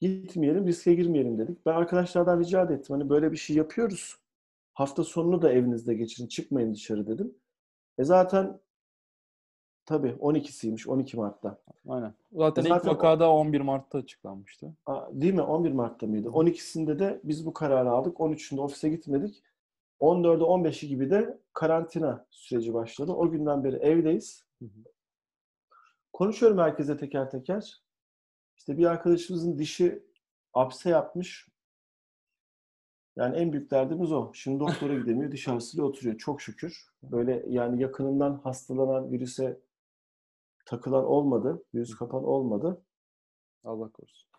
[0.00, 1.66] Gitmeyelim, riske girmeyelim dedik.
[1.66, 2.96] Ben arkadaşlardan rica ettim.
[2.96, 4.16] Hani böyle bir şey yapıyoruz.
[4.74, 6.28] Hafta sonunu da evinizde geçirin.
[6.28, 7.34] Çıkmayın dışarı dedim.
[7.98, 8.60] E zaten
[9.86, 10.88] tabii 12'siymiş.
[10.88, 11.58] 12 Mart'ta.
[11.88, 12.14] Aynen.
[12.32, 14.72] Zaten, E ilk zaten o- vakada 11 Mart'ta açıklanmıştı.
[15.12, 15.42] Değil mi?
[15.42, 16.28] 11 Mart'ta mıydı?
[16.28, 18.20] 12'sinde de biz bu kararı aldık.
[18.20, 19.42] 13'ünde ofise gitmedik.
[20.00, 23.12] 14'ü 15'i gibi de karantina süreci başladı.
[23.12, 24.44] O günden beri evdeyiz.
[24.58, 24.78] Hı hı.
[26.16, 27.82] Konuşuyorum herkese teker teker.
[28.56, 30.02] İşte bir arkadaşımızın dişi
[30.54, 31.48] apse yapmış.
[33.16, 34.30] Yani en büyük derdimiz o.
[34.34, 36.18] Şimdi doktora gidemiyor, diş ağrısıyla oturuyor.
[36.18, 36.86] Çok şükür.
[37.02, 39.60] Böyle yani yakınından hastalanan virüse
[40.66, 41.64] takılan olmadı.
[41.74, 42.82] Virüs kapan olmadı.
[43.64, 44.30] Allah korusun.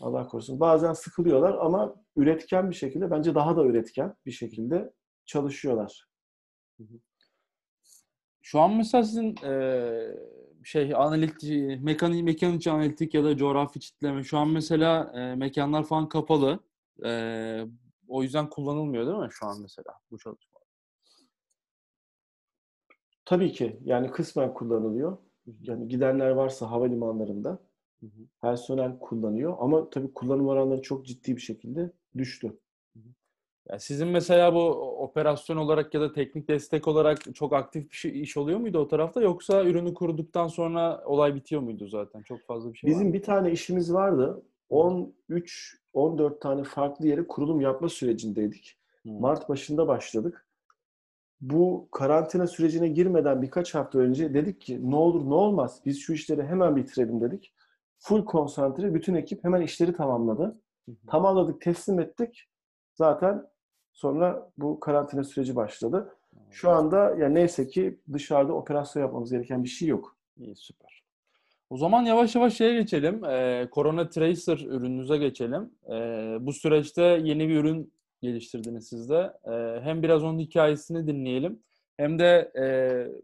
[0.00, 0.60] Allah korusun.
[0.60, 4.92] Bazen sıkılıyorlar ama üretken bir şekilde, bence daha da üretken bir şekilde
[5.24, 6.08] çalışıyorlar.
[8.42, 14.38] Şu an mesela sizin eee, şey analitik, mekanik, mekanik analitik ya da coğrafi çitleme şu
[14.38, 16.60] an mesela eee, mekanlar falan kapalı.
[17.04, 17.66] Eee,
[18.08, 20.58] o yüzden kullanılmıyor değil mi şu an mesela bu çalışma?
[23.24, 25.16] Tabii ki yani kısmen kullanılıyor.
[25.62, 27.50] Yani gidenler varsa havalimanlarında
[28.00, 28.10] Hı hı.
[28.42, 32.58] personel kullanıyor ama tabii kullanım oranları çok ciddi bir şekilde düştü.
[33.70, 34.60] Ya sizin mesela bu
[35.02, 38.88] operasyon olarak ya da teknik destek olarak çok aktif bir şey, iş oluyor muydu o
[38.88, 42.22] tarafta yoksa ürünü kurduktan sonra olay bitiyor muydu zaten?
[42.22, 43.14] Çok fazla bir şey var Bizim mı?
[43.14, 44.42] bir tane işimiz vardı.
[44.68, 48.78] 13 14 tane farklı yere kurulum yapma sürecindeydik.
[49.02, 49.08] Hı.
[49.10, 50.46] Mart başında başladık.
[51.40, 56.12] Bu karantina sürecine girmeden birkaç hafta önce dedik ki ne olur ne olmaz biz şu
[56.12, 57.54] işleri hemen bitirelim dedik.
[57.98, 60.60] Full konsantre bütün ekip hemen işleri tamamladı.
[60.88, 60.92] Hı.
[61.06, 62.48] Tamamladık, teslim ettik.
[62.94, 63.51] Zaten
[63.92, 66.16] sonra bu karantina süreci başladı.
[66.50, 70.16] Şu anda ya neyse ki dışarıda operasyon yapmamız gereken bir şey yok.
[70.36, 71.02] İyi süper.
[71.70, 73.24] O zaman yavaş yavaş şeye geçelim.
[73.24, 75.70] Ee, Corona Tracer ürününüze geçelim.
[75.90, 79.32] Ee, bu süreçte yeni bir ürün geliştirdiniz siz de.
[79.44, 81.62] Ee, hem biraz onun hikayesini dinleyelim.
[81.96, 82.64] Hem de e,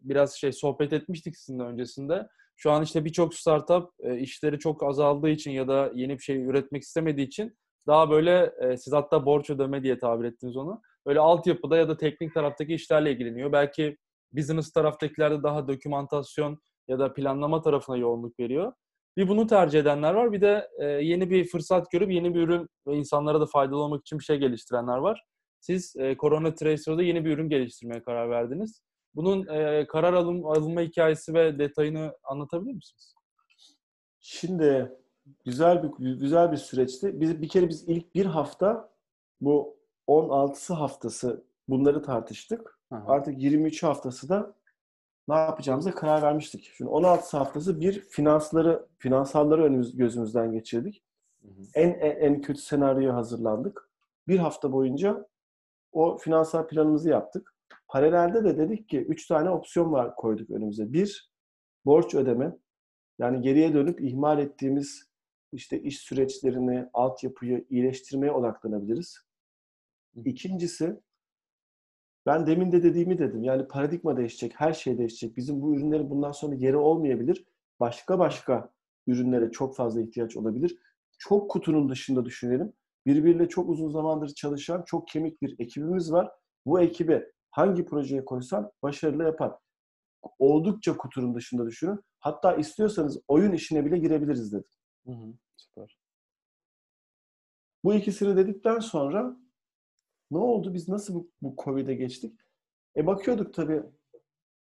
[0.02, 2.28] biraz şey sohbet etmiştik sizinle öncesinde.
[2.56, 6.36] Şu an işte birçok startup e, işleri çok azaldığı için ya da yeni bir şey
[6.36, 7.56] üretmek istemediği için
[7.88, 10.82] daha böyle e, siz hatta borç ödeme diye tabir ettiniz onu.
[11.06, 13.52] Böyle altyapıda ya da teknik taraftaki işlerle ilgileniyor.
[13.52, 13.96] Belki
[14.32, 18.72] business taraftakilerde daha dokümantasyon ya da planlama tarafına yoğunluk veriyor.
[19.16, 20.32] Bir bunu tercih edenler var.
[20.32, 24.00] Bir de e, yeni bir fırsat görüp yeni bir ürün ve insanlara da faydalı olmak
[24.00, 25.22] için bir şey geliştirenler var.
[25.60, 28.82] Siz e, Corona Tracer'da yeni bir ürün geliştirmeye karar verdiniz.
[29.14, 33.14] Bunun e, karar alım, alınma hikayesi ve detayını anlatabilir misiniz?
[34.20, 34.92] Şimdi
[35.44, 37.20] güzel bir güzel bir süreçti.
[37.20, 38.90] Biz bir kere biz ilk bir hafta
[39.40, 39.76] bu
[40.08, 42.78] 16'sı haftası bunları tartıştık.
[42.90, 43.04] Aha.
[43.06, 44.54] Artık 23 haftası da
[45.28, 46.70] ne yapacağımıza karar vermiştik.
[46.76, 51.02] Şimdi 16 haftası bir finansları, finansalları önümüz, gözümüzden geçirdik.
[51.42, 51.62] Hı hı.
[51.74, 53.90] En, en, en kötü senaryoya hazırlandık.
[54.28, 55.26] Bir hafta boyunca
[55.92, 57.54] o finansal planımızı yaptık.
[57.88, 60.92] Paralelde de dedik ki üç tane opsiyon var koyduk önümüze.
[60.92, 61.30] Bir,
[61.86, 62.56] borç ödeme.
[63.18, 65.07] Yani geriye dönüp ihmal ettiğimiz
[65.52, 69.18] işte iş süreçlerini, altyapıyı iyileştirmeye odaklanabiliriz.
[70.24, 71.00] İkincisi,
[72.26, 73.42] ben demin de dediğimi dedim.
[73.42, 75.36] Yani paradigma değişecek, her şey değişecek.
[75.36, 77.44] Bizim bu ürünlerin bundan sonra yeri olmayabilir.
[77.80, 78.70] Başka başka
[79.06, 80.78] ürünlere çok fazla ihtiyaç olabilir.
[81.18, 82.72] Çok kutunun dışında düşünelim.
[83.06, 86.30] Birbiriyle çok uzun zamandır çalışan çok kemik bir ekibimiz var.
[86.66, 89.52] Bu ekibi hangi projeye koysan başarılı yapar.
[90.38, 92.00] Oldukça kutunun dışında düşünün.
[92.20, 94.64] Hatta istiyorsanız oyun işine bile girebiliriz dedim.
[95.08, 95.34] Hı hı.
[95.56, 95.98] Süper.
[97.84, 99.36] Bu ikisini dedikten sonra
[100.30, 100.74] ne oldu?
[100.74, 102.40] Biz nasıl bu, bu Covid'e geçtik?
[102.96, 103.82] E bakıyorduk tabii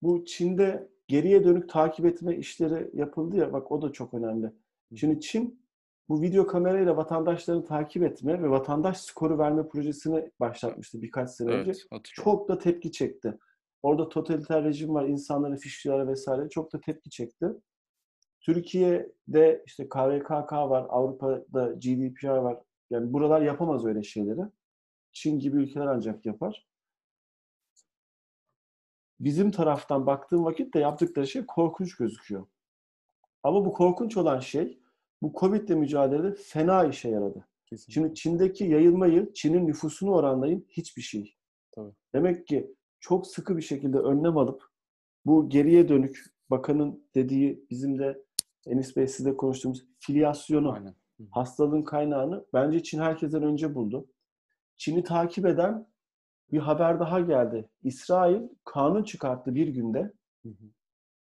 [0.01, 4.51] bu Çin'de geriye dönük takip etme işleri yapıldı ya bak o da çok önemli.
[4.95, 5.61] Şimdi Çin
[6.09, 11.71] bu video kamerayla vatandaşlarını takip etme ve vatandaş skoru verme projesini başlatmıştı birkaç sene önce.
[11.71, 12.23] Evet, hatırlıyorum.
[12.23, 13.37] Çok da tepki çekti.
[13.83, 16.49] Orada totaliter rejim var, insanları fişliyorlar vesaire.
[16.49, 17.47] Çok da tepki çekti.
[18.41, 22.61] Türkiye'de işte KVKK var, Avrupa'da GDPR var.
[22.89, 24.41] Yani buralar yapamaz öyle şeyleri.
[25.11, 26.67] Çin gibi ülkeler ancak yapar.
[29.19, 32.47] Bizim taraftan baktığım vakit de yaptıkları şey korkunç gözüküyor.
[33.43, 34.79] Ama bu korkunç olan şey
[35.21, 37.47] bu Covid ile mücadelede fena işe yaradı.
[37.65, 37.93] Kesinlikle.
[37.93, 41.35] Şimdi Çin'deki yayılmayı, Çin'in nüfusunu oranlayın hiçbir şey.
[41.71, 41.91] Tabii.
[42.13, 44.63] Demek ki çok sıkı bir şekilde önlem alıp
[45.25, 48.23] bu geriye dönük bakanın dediği bizim de
[48.65, 50.95] Enis Bey sizle konuştuğumuz filyasyonu, Aynen.
[51.31, 54.07] hastalığın kaynağını bence Çin herkesten önce buldu.
[54.77, 55.87] Çin'i takip eden
[56.51, 57.69] bir haber daha geldi.
[57.83, 60.65] İsrail kanun çıkarttı bir günde hı hı.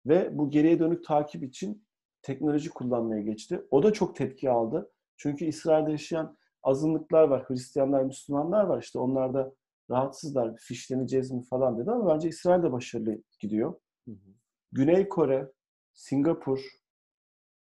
[0.05, 1.85] ve bu geriye dönük takip için
[2.21, 3.61] teknoloji kullanmaya geçti.
[3.71, 4.91] O da çok tepki aldı.
[5.17, 7.43] Çünkü İsrail'de yaşayan azınlıklar var.
[7.47, 8.81] Hristiyanlar, Müslümanlar var.
[8.81, 9.53] İşte onlar da
[9.89, 10.57] rahatsızlar.
[10.57, 13.73] Fişleneceğiz mi falan dedi ama bence İsrail de başarılı gidiyor.
[14.05, 14.33] Hı hı.
[14.71, 15.51] Güney Kore,
[15.93, 16.78] Singapur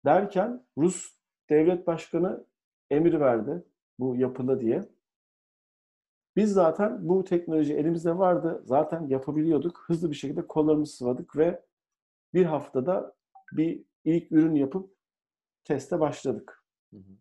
[0.05, 1.15] derken Rus
[1.49, 2.45] devlet başkanı
[2.89, 3.63] emir verdi
[3.99, 4.89] bu yapıla diye.
[6.35, 8.61] Biz zaten bu teknoloji elimizde vardı.
[8.65, 9.83] Zaten yapabiliyorduk.
[9.87, 11.65] Hızlı bir şekilde kollarımızı sıvadık ve
[12.33, 13.15] bir haftada
[13.51, 14.95] bir ilk ürün yapıp
[15.63, 16.63] teste başladık.
[16.93, 17.17] Hı hı.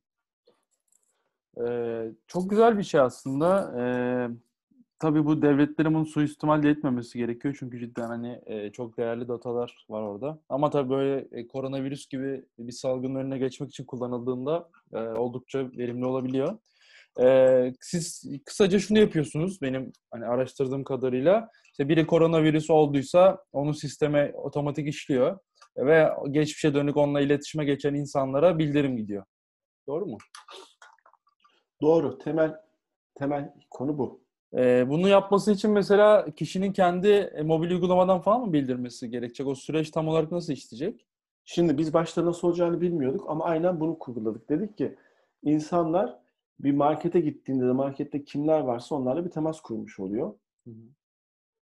[1.66, 3.75] Ee, çok güzel bir şey aslında.
[3.81, 4.29] Ee,
[5.01, 7.57] tabii bu devletlerin bunu suistimal etmemesi gerekiyor.
[7.59, 10.41] Çünkü cidden hani e, çok değerli datalar var orada.
[10.49, 16.07] Ama tabii böyle e, koronavirüs gibi bir salgının önüne geçmek için kullanıldığında e, oldukça verimli
[16.07, 16.59] olabiliyor.
[17.21, 21.51] E, siz kısaca şunu yapıyorsunuz benim hani araştırdığım kadarıyla.
[21.71, 25.39] İşte biri koronavirüs olduysa onun sisteme otomatik işliyor
[25.77, 29.25] ve geçmişe dönük onunla iletişime geçen insanlara bildirim gidiyor.
[29.89, 30.19] Doğru mu?
[31.83, 32.19] Doğru.
[32.19, 32.55] Temel
[33.19, 34.30] temel konu bu.
[34.55, 39.47] Ee, bunu yapması için mesela kişinin kendi e, mobil uygulamadan falan mı bildirmesi gerekecek?
[39.47, 41.07] O süreç tam olarak nasıl işleyecek?
[41.45, 44.49] Şimdi biz başta nasıl olacağını bilmiyorduk ama aynen bunu kurguladık.
[44.49, 44.97] Dedik ki
[45.43, 46.19] insanlar
[46.61, 50.35] bir markete gittiğinde de markette kimler varsa onlarla bir temas kurmuş oluyor.
[50.65, 50.85] Hı hı.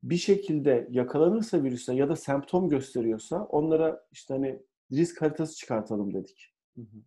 [0.03, 4.59] Bir şekilde yakalanırsa virüse ya da semptom gösteriyorsa onlara işte hani
[4.91, 6.53] risk haritası çıkartalım dedik.
[6.75, 6.97] Hı hı.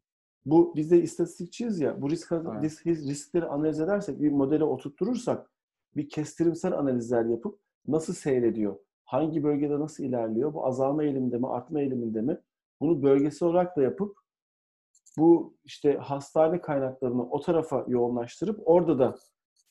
[0.46, 2.02] Bu biz de istatistikçiyiz ya.
[2.02, 5.50] Bu risk, risk riskleri analiz edersek, bir modele oturtturursak
[5.96, 8.76] bir kestirimsel analizler yapıp nasıl seyrediyor?
[9.04, 10.54] Hangi bölgede nasıl ilerliyor?
[10.54, 12.38] Bu azalma eğiliminde mi, artma eğiliminde mi?
[12.80, 14.18] Bunu bölgesel olarak da yapıp
[15.18, 19.18] bu işte hastane kaynaklarını o tarafa yoğunlaştırıp orada da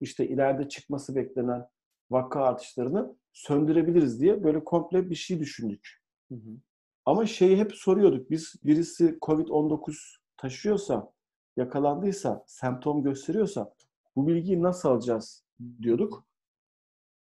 [0.02, 1.68] işte ileride çıkması beklenen
[2.12, 6.02] vaka artışlarını söndürebiliriz diye böyle komple bir şey düşündük.
[6.32, 6.58] Hı hı.
[7.06, 8.30] Ama şeyi hep soruyorduk.
[8.30, 9.96] Biz birisi COVID-19
[10.38, 11.12] taşıyorsa,
[11.58, 13.74] yakalandıysa, semptom gösteriyorsa
[14.16, 15.45] bu bilgiyi nasıl alacağız
[15.82, 16.26] diyorduk.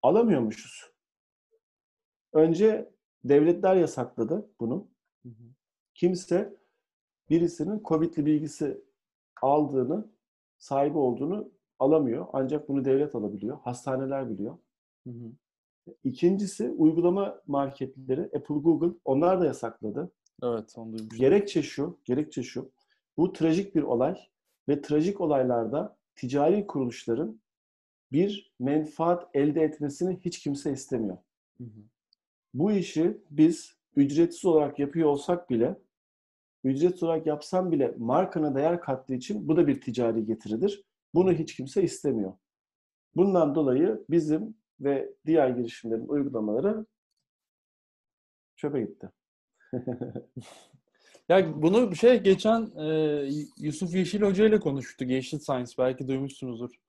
[0.01, 0.91] Alamıyormuşuz.
[2.33, 2.93] Önce
[3.23, 4.87] devletler yasakladı bunu.
[5.23, 5.43] Hı hı.
[5.93, 6.57] Kimse
[7.29, 8.81] birisinin COVID'li bilgisi
[9.41, 10.11] aldığını,
[10.57, 12.27] sahibi olduğunu alamıyor.
[12.33, 13.57] Ancak bunu devlet alabiliyor.
[13.61, 14.57] Hastaneler biliyor.
[15.07, 15.31] Hı hı.
[16.03, 20.11] İkincisi uygulama marketleri Apple, Google onlar da yasakladı.
[20.43, 21.19] Evet, onu duymuştum.
[21.19, 22.71] Gerekçe şu, gerekçe şu.
[23.17, 24.17] Bu trajik bir olay
[24.69, 27.41] ve trajik olaylarda ticari kuruluşların
[28.13, 31.17] bir menfaat elde etmesini hiç kimse istemiyor.
[31.57, 31.79] Hı hı.
[32.53, 35.79] Bu işi biz ücretsiz olarak yapıyor olsak bile,
[36.63, 40.83] ücretsiz olarak yapsam bile markana değer kattığı için bu da bir ticari getiridir.
[41.13, 42.33] Bunu hiç kimse istemiyor.
[43.15, 46.85] Bundan dolayı bizim ve diğer girişimlerin uygulamaları
[48.55, 49.09] çöpe gitti.
[51.29, 55.09] Ya bunu şey geçen e, Yusuf Yeşil Hoca ile konuştuk.
[55.09, 56.82] Yeşil Science belki duymuşsunuzdur.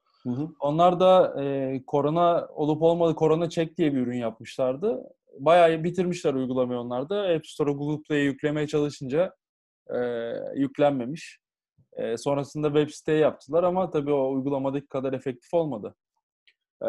[0.61, 5.03] Onlar da e, korona olup olmadı korona check diye bir ürün yapmışlardı.
[5.39, 7.23] Bayağı bitirmişler uygulamayı onlar da.
[7.23, 9.35] App Store, Google Play'e yüklemeye çalışınca
[9.95, 9.99] e,
[10.55, 11.39] yüklenmemiş.
[11.93, 15.95] E, sonrasında web siteye yaptılar ama tabii o uygulamadaki kadar efektif olmadı.
[16.83, 16.87] E,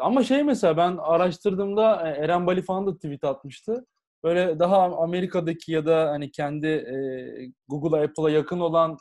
[0.00, 3.86] ama şey mesela ben araştırdığımda e, Eren Bali falan da tweet atmıştı
[4.24, 6.96] böyle daha Amerika'daki ya da hani kendi e,
[7.68, 8.96] Google'a, Apple'a yakın olan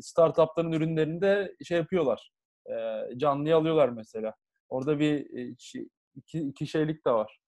[0.00, 2.30] startupların ürünlerinde şey yapıyorlar.
[2.66, 4.34] E, canlıya alıyorlar mesela.
[4.68, 7.40] Orada bir e, iki, iki şeylik de var.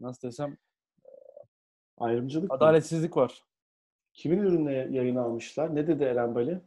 [0.00, 0.56] Nasıl desem?
[1.98, 3.22] Ayrımcılık Adaletsizlik mı?
[3.22, 3.44] var.
[4.12, 5.74] Kimin ürünle yayın almışlar?
[5.74, 6.60] Ne dedi Eren Bali?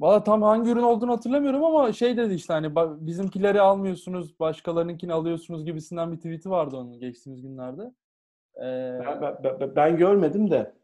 [0.00, 2.74] Valla tam hangi ürün olduğunu hatırlamıyorum ama şey dedi işte hani
[3.06, 7.94] bizimkileri almıyorsunuz, başkalarınınkini alıyorsunuz gibisinden bir tweet'i vardı onun geçtiğimiz günlerde.
[8.56, 9.00] Ee...
[9.22, 10.74] Ben, ben, ben görmedim de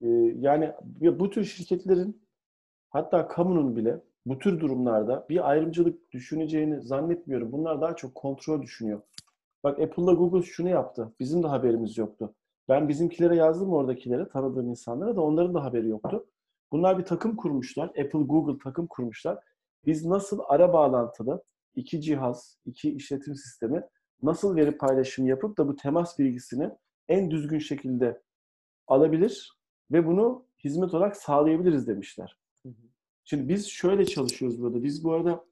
[0.00, 2.26] e, yani bu tür şirketlerin
[2.90, 7.52] hatta kamunun bile bu tür durumlarda bir ayrımcılık düşüneceğini zannetmiyorum.
[7.52, 9.02] Bunlar daha çok kontrol düşünüyor.
[9.64, 11.12] Bak Apple'la Google şunu yaptı.
[11.20, 12.34] Bizim de haberimiz yoktu.
[12.68, 16.26] Ben bizimkilere yazdım oradakilere, tanıdığım insanlara da onların da haberi yoktu.
[16.72, 17.88] Bunlar bir takım kurmuşlar.
[17.88, 19.38] Apple, Google takım kurmuşlar.
[19.86, 21.42] Biz nasıl ara bağlantılı
[21.76, 23.82] iki cihaz, iki işletim sistemi
[24.22, 26.70] nasıl veri paylaşımı yapıp da bu temas bilgisini
[27.08, 28.22] en düzgün şekilde
[28.86, 29.58] alabilir
[29.92, 32.38] ve bunu hizmet olarak sağlayabiliriz demişler.
[33.28, 34.82] Şimdi biz şöyle çalışıyoruz burada.
[34.82, 35.44] Biz bu arada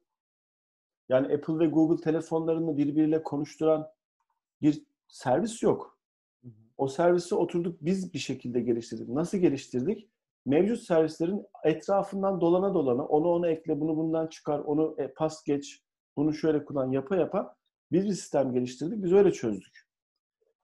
[1.09, 3.87] yani Apple ve Google telefonlarını birbiriyle konuşturan
[4.61, 5.99] bir servis yok.
[6.77, 9.09] O servisi oturduk biz bir şekilde geliştirdik.
[9.09, 10.09] Nasıl geliştirdik?
[10.45, 15.83] Mevcut servislerin etrafından dolana dolana onu ona ekle, bunu bundan çıkar, onu e, pas geç,
[16.17, 17.55] bunu şöyle kullan yapa yapa
[17.91, 19.03] biz bir sistem geliştirdik.
[19.03, 19.87] Biz öyle çözdük.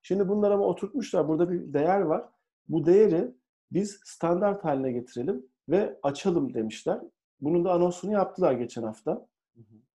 [0.02, 1.28] Şimdi bunlar ama oturtmuşlar.
[1.28, 2.30] Burada bir değer var.
[2.68, 3.32] Bu değeri
[3.72, 7.02] biz standart haline getirelim ve açalım demişler.
[7.42, 9.28] Bunun da anonsunu yaptılar geçen hafta.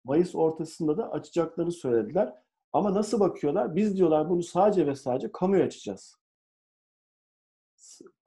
[0.03, 2.33] Mayıs ortasında da açacaklarını söylediler.
[2.73, 3.75] Ama nasıl bakıyorlar?
[3.75, 6.17] Biz diyorlar bunu sadece ve sadece kamuya açacağız.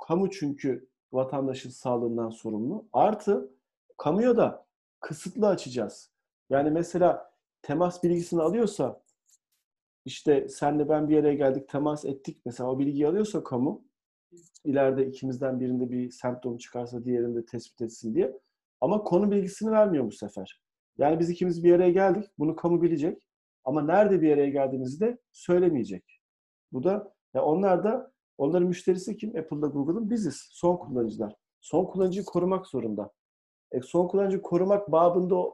[0.07, 2.89] Kamu çünkü vatandaşın sağlığından sorumlu.
[2.93, 3.51] Artı
[3.97, 4.67] kamuya da
[5.01, 6.11] kısıtlı açacağız.
[6.51, 7.33] Yani mesela
[7.63, 9.03] temas bilgisini alıyorsa
[10.05, 13.85] işte senle ben bir yere geldik temas ettik mesela o bilgiyi alıyorsa kamu
[14.65, 18.39] ileride ikimizden birinde bir semptom çıkarsa diğerinde tespit etsin diye.
[18.81, 20.61] Ama konu bilgisini vermiyor bu sefer.
[20.99, 22.25] Yani biz ikimiz bir yere geldik.
[22.39, 23.23] Bunu kamu bilecek.
[23.65, 26.21] Ama nerede bir yere geldiğimizi de söylemeyecek.
[26.73, 29.31] Bu da ya onlar da onların müşterisi kim?
[29.31, 30.49] Apple'da Google'ın biziz.
[30.51, 31.35] Son kullanıcılar.
[31.61, 33.11] Son kullanıcıyı korumak zorunda.
[33.73, 35.51] E, son kullanıcıyı korumak babında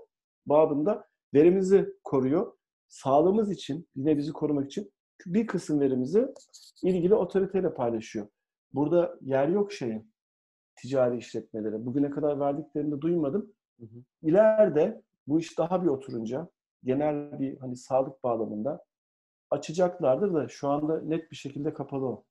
[0.47, 1.05] babında
[1.35, 2.53] verimizi koruyor.
[2.89, 4.93] Sağlığımız için, yine bizi korumak için
[5.27, 6.29] bir kısım verimizi
[6.83, 8.29] ilgili otoriteyle paylaşıyor.
[8.75, 10.13] Burada yer yok şeyin
[10.77, 11.87] ticari işletmelere.
[11.87, 13.53] Bugüne kadar verdiklerini de duymadım.
[13.81, 14.03] Hı hı.
[14.23, 16.49] İleride bu iş daha bir oturunca
[16.85, 18.85] genel bir hani sağlık bağlamında
[19.51, 22.25] açacaklardır da şu anda net bir şekilde kapalı o.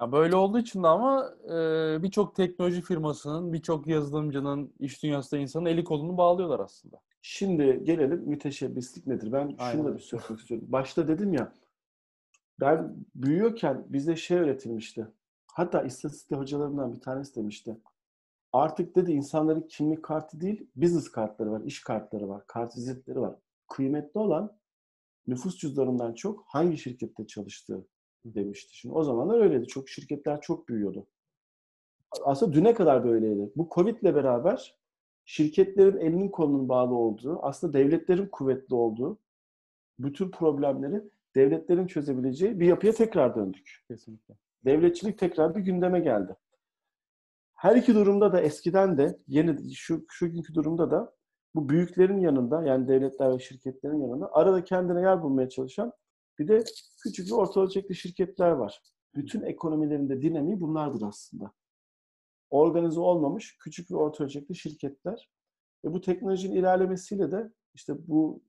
[0.00, 1.54] Ya böyle olduğu için de ama e,
[2.02, 7.00] birçok teknoloji firmasının, birçok yazılımcının, iş dünyasında insanın eli kolunu bağlıyorlar aslında.
[7.22, 9.32] Şimdi gelelim müteşebbislik nedir?
[9.32, 9.72] Ben Aynen.
[9.72, 10.66] şunu da bir söylemek istiyorum.
[10.70, 11.52] Başta dedim ya
[12.60, 15.06] ben büyüyorken bize şey öğretilmişti.
[15.52, 17.76] Hatta istatistik hocalarımdan bir tanesi demişti.
[18.52, 23.36] Artık dedi insanların kimlik kartı değil, business kartları var, iş kartları var, kart vizitleri var.
[23.68, 24.58] Kıymetli olan
[25.26, 27.86] nüfus cüzdanından çok hangi şirkette çalıştığı
[28.24, 28.76] demişti.
[28.76, 29.66] Şimdi o zamanlar öyleydi.
[29.66, 31.06] Çok şirketler çok büyüyordu.
[32.24, 33.52] Aslında düne kadar böyleydi.
[33.56, 34.76] Bu Covid ile beraber
[35.24, 39.18] şirketlerin elinin kolunun bağlı olduğu, aslında devletlerin kuvvetli olduğu,
[39.98, 41.02] bütün problemleri
[41.34, 43.84] devletlerin çözebileceği bir yapıya tekrar döndük.
[43.88, 44.34] Kesinlikle.
[44.64, 46.36] Devletçilik tekrar bir gündeme geldi.
[47.54, 51.14] Her iki durumda da eskiden de yeni şu şu günkü durumda da
[51.54, 55.92] bu büyüklerin yanında yani devletler ve şirketlerin yanında arada kendine yer bulmaya çalışan
[56.38, 56.64] bir de
[57.02, 58.80] küçük ve orta ölçekli şirketler var.
[59.14, 61.52] Bütün ekonomilerinde dinamiği bunlardır aslında.
[62.50, 65.30] Organize olmamış küçük ve orta ölçekli şirketler
[65.84, 68.42] ve bu teknolojinin ilerlemesiyle de işte bu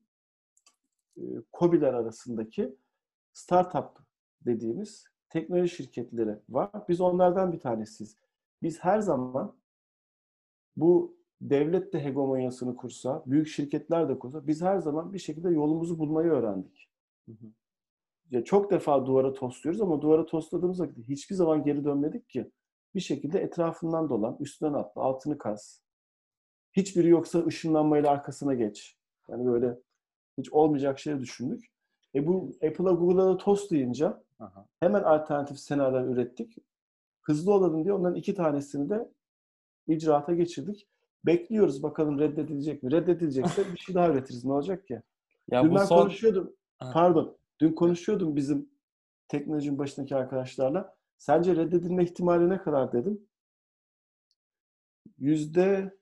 [1.16, 1.22] e,
[1.52, 2.76] COBİ'ler arasındaki
[3.32, 3.98] startup
[4.46, 6.70] dediğimiz teknoloji şirketleri var.
[6.88, 8.16] Biz onlardan bir tanesiyiz.
[8.62, 9.56] Biz her zaman
[10.76, 15.98] bu devlet de hegemonyasını kursa, büyük şirketler de kursa biz her zaman bir şekilde yolumuzu
[15.98, 16.88] bulmayı öğrendik.
[17.28, 17.46] Hı hı.
[18.30, 22.50] Ya çok defa duvara tosluyoruz ama duvara tosladığımız vakit hiçbir zaman geri dönmedik ki.
[22.94, 25.82] Bir şekilde etrafından dolan, üstünden atla, altını kaz.
[26.72, 28.96] Hiçbiri yoksa ışınlanmayla arkasına geç.
[29.28, 29.78] Yani böyle
[30.38, 31.64] hiç olmayacak şeyi düşündük.
[32.14, 34.66] E bu Apple'a Google'a da tost deyince Aha.
[34.80, 36.56] hemen alternatif senaryolar ürettik.
[37.22, 39.12] Hızlı olalım diye onların iki tanesini de
[39.86, 40.88] icraata geçirdik.
[41.26, 42.92] Bekliyoruz bakalım reddedilecek mi?
[42.92, 44.44] Reddedilecekse bir şey daha üretiriz.
[44.44, 45.02] Ne olacak ki?
[45.50, 46.02] Ya dün ben son...
[46.02, 46.56] konuşuyordum.
[46.80, 46.92] Aha.
[46.92, 47.36] Pardon.
[47.60, 48.70] Dün konuşuyordum bizim
[49.28, 50.96] teknolojinin başındaki arkadaşlarla.
[51.18, 53.26] Sence reddedilme ihtimali ne kadar dedim.
[55.18, 55.96] Yüzde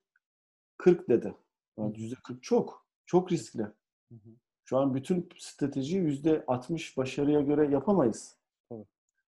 [0.77, 1.35] 40 dedi.
[1.79, 2.87] Yani yüzde 40 çok.
[3.07, 3.63] Çok riskli.
[3.63, 4.31] Hı hı.
[4.65, 8.37] Şu an bütün stratejiyi yüzde 60 başarıya göre yapamayız.
[8.71, 8.87] Evet.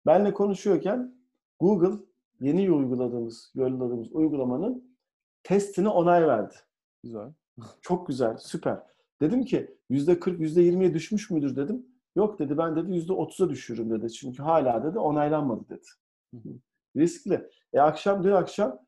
[0.06, 1.16] Benle konuşuyorken
[1.60, 2.04] Google
[2.40, 4.98] yeni uyguladığımız, yolladığımız uygulamanın
[5.44, 6.56] testine onay verdi.
[7.04, 7.34] Güzel.
[7.82, 8.80] Çok güzel, süper.
[9.22, 11.86] Dedim ki yüzde 40, yüzde 20'ye düşmüş müdür dedim.
[12.16, 14.12] Yok dedi ben dedi yüzde 30'a düşürürüm dedi.
[14.12, 15.88] Çünkü hala dedi onaylanmadı dedi.
[16.98, 17.50] Riskli.
[17.74, 18.80] E akşam dün akşam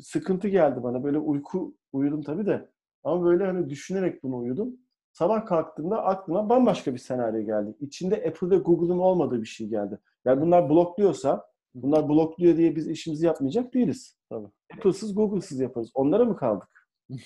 [0.00, 1.04] sıkıntı geldi bana.
[1.04, 2.68] Böyle uyku uyudum tabii de.
[3.04, 4.76] Ama böyle hani düşünerek bunu uyudum.
[5.12, 7.76] Sabah kalktığımda aklıma bambaşka bir senaryo geldi.
[7.80, 9.98] İçinde Apple ve Google'ın olmadığı bir şey geldi.
[10.24, 14.18] Yani bunlar blokluyorsa, bunlar blokluyor diye biz işimizi yapmayacak değiliz.
[14.28, 14.48] Tabii.
[14.74, 15.90] Apple'sız, Google'sız yaparız.
[15.94, 16.88] Onlara mı kaldık?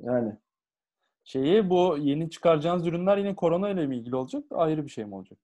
[0.00, 0.36] yani.
[1.24, 4.44] Şeyi bu yeni çıkaracağınız ürünler yine korona ile mi ilgili olacak?
[4.50, 5.38] Ayrı bir şey mi olacak?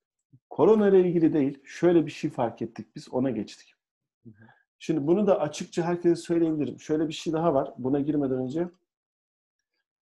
[0.51, 1.59] Korona ile ilgili değil.
[1.65, 3.09] Şöyle bir şey fark ettik biz.
[3.13, 3.75] Ona geçtik.
[4.79, 6.81] Şimdi bunu da açıkça herkese söyleyebilirim.
[6.81, 7.75] Şöyle bir şey daha var.
[7.79, 8.69] Buna girmeden önce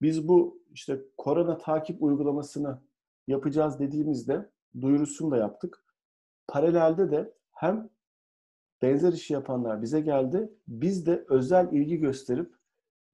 [0.02, 2.80] biz bu işte korona takip uygulamasını
[3.26, 4.50] yapacağız dediğimizde
[4.80, 5.84] duyurusunu da yaptık.
[6.48, 7.90] Paralelde de hem
[8.82, 10.52] benzer işi yapanlar bize geldi.
[10.68, 12.54] Biz de özel ilgi gösterip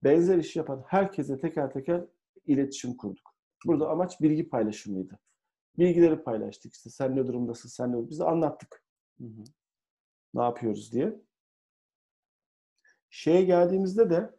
[0.05, 2.05] benzer işi yapan herkese teker teker
[2.47, 3.35] iletişim kurduk.
[3.67, 5.19] Burada amaç bilgi paylaşımıydı.
[5.79, 6.75] Bilgileri paylaştık.
[6.75, 8.83] İşte sen ne durumdasın, sen ne Biz de anlattık.
[9.19, 9.45] Hı hı.
[10.35, 11.21] Ne yapıyoruz diye.
[13.11, 14.31] Şeye geldiğimizde de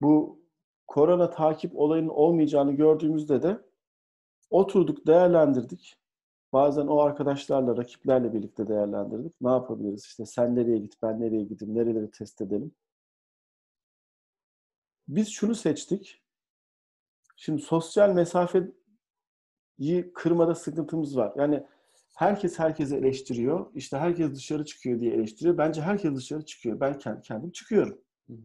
[0.00, 0.41] bu
[0.86, 3.60] korona takip olayının olmayacağını gördüğümüzde de
[4.50, 5.96] oturduk, değerlendirdik.
[6.52, 9.40] Bazen o arkadaşlarla, rakiplerle birlikte değerlendirdik.
[9.40, 10.04] Ne yapabiliriz?
[10.04, 12.72] İşte sen nereye git, ben nereye gideyim, nereleri test edelim.
[15.08, 16.22] Biz şunu seçtik.
[17.36, 18.72] Şimdi sosyal mesafeyi
[20.14, 21.32] kırmada sıkıntımız var.
[21.36, 21.66] Yani
[22.16, 23.70] herkes herkese eleştiriyor.
[23.74, 25.58] İşte herkes dışarı çıkıyor diye eleştiriyor.
[25.58, 26.80] Bence herkes dışarı çıkıyor.
[26.80, 27.98] Ben kendim çıkıyorum.
[28.26, 28.42] Hı hı.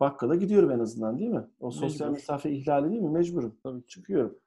[0.00, 1.44] Bakkala gidiyorum en azından değil mi?
[1.60, 2.20] O sosyal Mecbur.
[2.20, 3.10] mesafe ihlali değil mi?
[3.10, 3.58] Mecburum.
[3.62, 3.86] Tabii.
[3.86, 4.38] Çıkıyorum.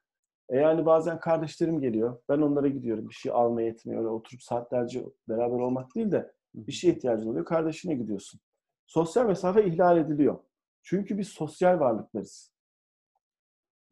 [0.48, 2.20] E yani bazen kardeşlerim geliyor.
[2.28, 3.08] Ben onlara gidiyorum.
[3.08, 4.00] Bir şey almaya etmiyor.
[4.00, 7.44] Öyle oturup saatlerce beraber olmak değil de bir şeye ihtiyacın oluyor.
[7.44, 8.40] Kardeşine gidiyorsun.
[8.86, 10.38] Sosyal mesafe ihlal ediliyor.
[10.82, 12.52] Çünkü biz sosyal varlıklarız.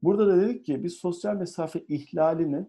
[0.02, 2.68] Burada da dedik ki biz sosyal mesafe ihlalini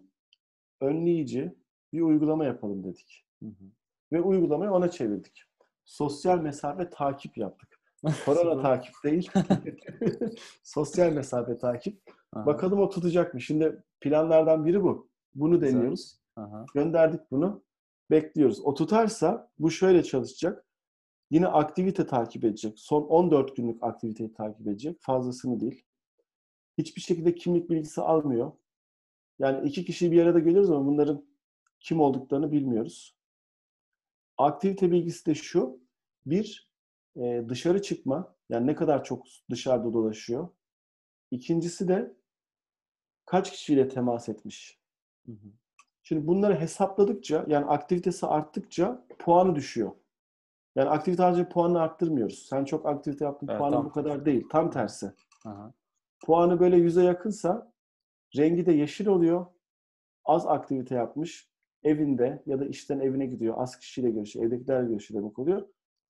[0.80, 1.54] önleyici
[1.92, 3.26] bir uygulama yapalım dedik.
[3.42, 3.64] Hı hı.
[4.12, 5.44] Ve uygulamayı ona çevirdik.
[5.84, 7.77] Sosyal mesafe takip yaptık.
[8.24, 9.30] Korona takip değil.
[10.62, 12.02] sosyal mesafe takip.
[12.32, 13.40] Aha, Bakalım o tutacak mı?
[13.40, 15.08] Şimdi planlardan biri bu.
[15.34, 16.18] Bunu deniyoruz.
[16.36, 16.66] aha.
[16.74, 17.62] Gönderdik bunu.
[18.10, 18.60] Bekliyoruz.
[18.60, 20.64] O tutarsa bu şöyle çalışacak.
[21.30, 22.78] Yine aktivite takip edecek.
[22.78, 24.96] Son 14 günlük aktiviteyi takip edecek.
[25.00, 25.84] Fazlasını değil.
[26.78, 28.52] Hiçbir şekilde kimlik bilgisi almıyor.
[29.38, 31.26] Yani iki kişiyi bir arada görüyoruz ama bunların
[31.80, 33.16] kim olduklarını bilmiyoruz.
[34.38, 35.80] Aktivite bilgisi de şu.
[36.26, 36.67] Bir,
[37.18, 38.34] e, dışarı çıkma.
[38.48, 40.48] Yani ne kadar çok dışarıda dolaşıyor.
[41.30, 42.16] İkincisi de
[43.26, 44.80] kaç kişiyle temas etmiş.
[45.26, 45.48] Hı hı.
[46.02, 49.92] Şimdi bunları hesapladıkça yani aktivitesi arttıkça puanı düşüyor.
[50.76, 52.46] Yani aktivite harcı puanını arttırmıyoruz.
[52.48, 54.46] Sen çok aktivite yaptın Evet, puanın tam bu kadar değil.
[54.50, 55.12] Tam tersi.
[55.44, 55.72] Aha.
[56.24, 57.72] Puanı böyle yüze yakınsa
[58.36, 59.46] rengi de yeşil oluyor.
[60.24, 61.50] Az aktivite yapmış.
[61.82, 63.54] Evinde ya da işten evine gidiyor.
[63.58, 64.46] Az kişiyle görüşüyor.
[64.46, 65.68] Evdekilerle görüşüyor demek oluyor.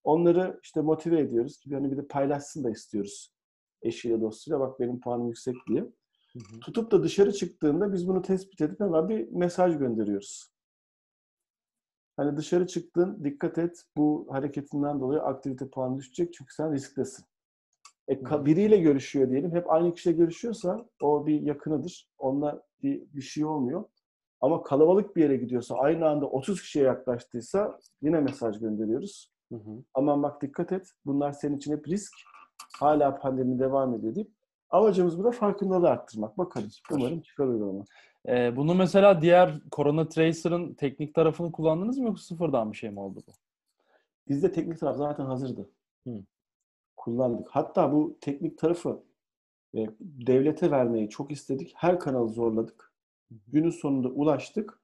[0.09, 1.59] Onları işte motive ediyoruz.
[1.59, 3.35] ki Yani bir de paylaşsın da istiyoruz.
[3.83, 5.81] Eşiyle dostuyla bak benim puanım yüksek diye.
[5.81, 6.61] Hı hı.
[6.61, 10.53] Tutup da dışarı çıktığında biz bunu tespit edip hemen bir mesaj gönderiyoruz.
[12.17, 13.85] Hani dışarı çıktın, dikkat et.
[13.97, 17.25] Bu hareketinden dolayı aktivite puanı düşecek çünkü sen risktesin.
[18.09, 19.53] E, biriyle görüşüyor diyelim.
[19.53, 22.09] Hep aynı kişiyle görüşüyorsa o bir yakınıdır.
[22.19, 23.85] Onunla bir, bir şey olmuyor.
[24.41, 29.38] Ama kalabalık bir yere gidiyorsa, aynı anda 30 kişiye yaklaştıysa yine mesaj gönderiyoruz.
[29.53, 29.85] Hı hı.
[29.95, 30.93] Aman bak dikkat et.
[31.07, 32.13] Bunlar senin için hep risk.
[32.79, 34.31] Hala pandemi devam ediyor deyip
[34.71, 36.39] amacımız burada farkındalığı arttırmak.
[36.39, 36.69] Bakalım.
[36.91, 37.85] Umarım çıkar uygulama.
[38.29, 43.01] Ee, bunu mesela diğer Corona Tracer'ın teknik tarafını kullandınız mı yoksa sıfırdan bir şey mi
[43.01, 43.33] oldu bu?
[44.29, 45.71] Bizde teknik taraf zaten hazırdı.
[46.07, 46.23] Hı.
[46.97, 47.49] Kullandık.
[47.51, 49.03] Hatta bu teknik tarafı
[49.75, 51.73] e, devlete vermeyi çok istedik.
[51.77, 52.93] Her kanalı zorladık.
[53.49, 54.81] Günün sonunda ulaştık.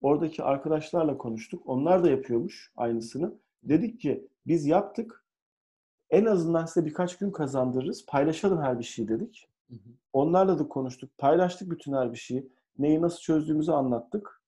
[0.00, 1.62] Oradaki arkadaşlarla konuştuk.
[1.66, 3.34] Onlar da yapıyormuş aynısını.
[3.62, 5.24] Dedik ki biz yaptık.
[6.10, 8.06] En azından size birkaç gün kazandırırız.
[8.06, 9.48] Paylaşalım her bir şeyi dedik.
[9.70, 9.78] Hı hı.
[10.12, 11.18] Onlarla da konuştuk.
[11.18, 12.48] Paylaştık bütün her bir şeyi.
[12.78, 14.42] Neyi nasıl çözdüğümüzü anlattık.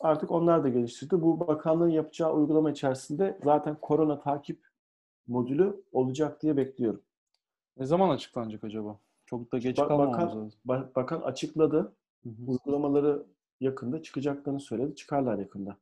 [0.00, 1.20] Artık onlar da geliştirdi.
[1.22, 4.66] Bu bakanlığın yapacağı uygulama içerisinde zaten korona takip
[5.26, 7.02] modülü olacak diye bekliyorum.
[7.76, 8.98] Ne zaman açıklanacak acaba?
[9.26, 10.60] Çok da geç Ba- kalmamamız bakan, lazım.
[10.66, 11.92] ba- bakan açıkladı.
[12.22, 12.34] Hı hı.
[12.46, 13.26] Uygulamaları
[13.60, 14.94] yakında çıkacaklarını söyledi.
[14.94, 15.76] Çıkarlar yakında.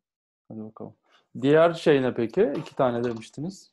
[0.49, 0.95] Hadi bakalım.
[1.41, 2.53] Diğer şey ne peki?
[2.59, 3.73] İki tane demiştiniz.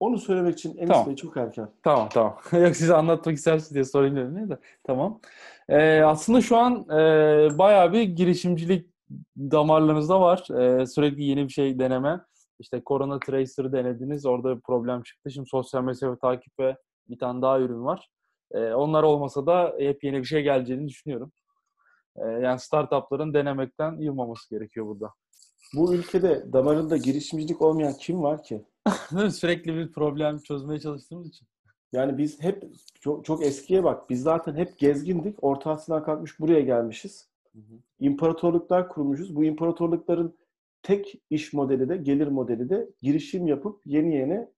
[0.00, 1.06] Onu söylemek için Enis Tamam.
[1.06, 1.68] Bey çok erken.
[1.82, 2.38] Tamam tamam.
[2.52, 4.58] Yok size anlatmak istersiniz diye sorayım dedim ne de.
[4.84, 5.20] Tamam.
[5.68, 8.90] Ee, aslında şu an e, bayağı bir girişimcilik
[9.36, 10.48] damarlarınızda var.
[10.50, 12.20] Ee, sürekli yeni bir şey deneme.
[12.58, 14.26] İşte Corona Tracer'ı denediniz.
[14.26, 15.30] Orada bir problem çıktı.
[15.30, 16.76] Şimdi sosyal mesafe takip ve
[17.08, 18.08] bir tane daha ürün var.
[18.52, 21.32] Ee, onlar olmasa da hep yeni bir şey geleceğini düşünüyorum.
[22.16, 25.12] Ee, yani startupların denemekten yılmaması gerekiyor burada.
[25.74, 28.64] Bu ülkede damarında girişimcilik olmayan kim var ki?
[29.30, 31.48] Sürekli bir problem çözmeye çalıştığımız için.
[31.92, 32.64] Yani biz hep
[33.00, 34.10] çok, çok eskiye bak.
[34.10, 35.44] Biz zaten hep gezgindik.
[35.44, 37.28] Orta Asya'dan kalkmış buraya gelmişiz.
[37.52, 37.78] Hı hı.
[38.00, 39.36] İmparatorluklar kurmuşuz.
[39.36, 40.36] Bu imparatorlukların
[40.82, 44.48] tek iş modeli de, gelir modeli de girişim yapıp yeni yeni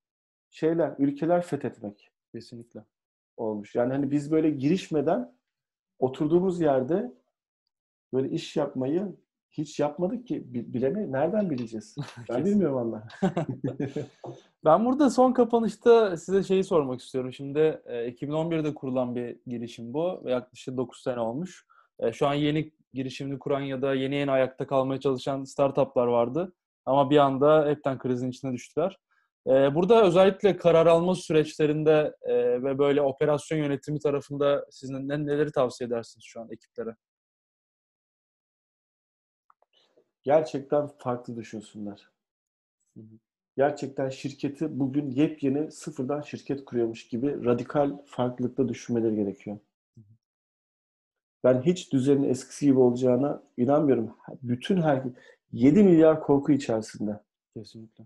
[0.50, 2.84] şeyler, ülkeler fethetmek Kesinlikle.
[3.36, 3.74] olmuş.
[3.74, 5.36] Yani hani biz böyle girişmeden
[5.98, 7.12] oturduğumuz yerde
[8.15, 9.17] böyle iş yapmayı
[9.59, 10.43] hiç yapmadık ki.
[10.55, 11.97] Bileme nereden bileceğiz?
[12.29, 13.07] Ben bilmiyorum valla.
[14.65, 17.33] ben burada son kapanışta size şeyi sormak istiyorum.
[17.33, 21.67] Şimdi 2011'de kurulan bir girişim bu yaklaşık 9 sene olmuş.
[22.12, 26.53] Şu an yeni girişimini kuran ya da yeni yeni ayakta kalmaya çalışan startuplar vardı.
[26.87, 28.99] Ama bir anda hepten krizin içine düştüler.
[29.47, 32.15] Burada özellikle karar alma süreçlerinde
[32.62, 36.97] ve böyle operasyon yönetimi tarafında siz neleri tavsiye edersiniz şu an ekiplere?
[40.25, 42.09] Gerçekten farklı düşünsünler.
[43.57, 49.59] Gerçekten şirketi bugün yepyeni sıfırdan şirket kuruyormuş gibi radikal farklılıkta düşünmeleri gerekiyor.
[51.45, 54.16] Ben hiç düzenin eskisi gibi olacağına inanmıyorum.
[54.43, 55.03] Bütün her
[55.53, 57.20] 7 milyar korku içerisinde.
[57.55, 58.05] Kesinlikle.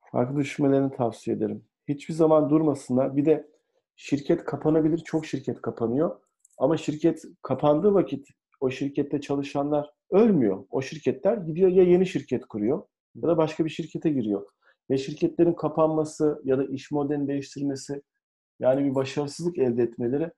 [0.00, 1.64] Farklı düşünmelerini tavsiye ederim.
[1.88, 3.16] Hiçbir zaman durmasınlar.
[3.16, 3.50] Bir de
[3.96, 4.98] şirket kapanabilir.
[4.98, 6.20] Çok şirket kapanıyor.
[6.58, 8.28] Ama şirket kapandığı vakit
[8.60, 10.64] o şirkette çalışanlar ölmüyor.
[10.70, 12.82] O şirketler gidiyor ya yeni şirket kuruyor
[13.14, 14.46] ya da başka bir şirkete giriyor.
[14.90, 18.02] Ve şirketlerin kapanması ya da iş modelini değiştirmesi
[18.60, 20.30] yani bir başarısızlık elde etmeleri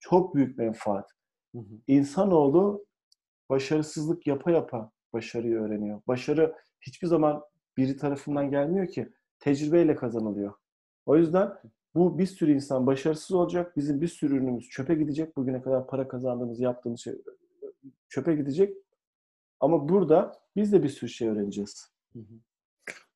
[0.00, 1.10] çok büyük menfaat.
[1.54, 1.64] Hı hı.
[1.86, 2.86] İnsanoğlu
[3.50, 6.00] başarısızlık yapa yapa başarıyı öğreniyor.
[6.08, 7.42] Başarı hiçbir zaman
[7.76, 9.08] biri tarafından gelmiyor ki
[9.38, 10.52] tecrübeyle kazanılıyor.
[11.06, 11.52] O yüzden
[11.94, 13.76] bu bir sürü insan başarısız olacak.
[13.76, 15.36] Bizim bir sürü ürünümüz çöpe gidecek.
[15.36, 17.14] Bugüne kadar para kazandığımız, yaptığımız şey
[18.08, 18.83] çöpe gidecek.
[19.64, 21.92] Ama burada biz de bir sürü şey öğreneceğiz.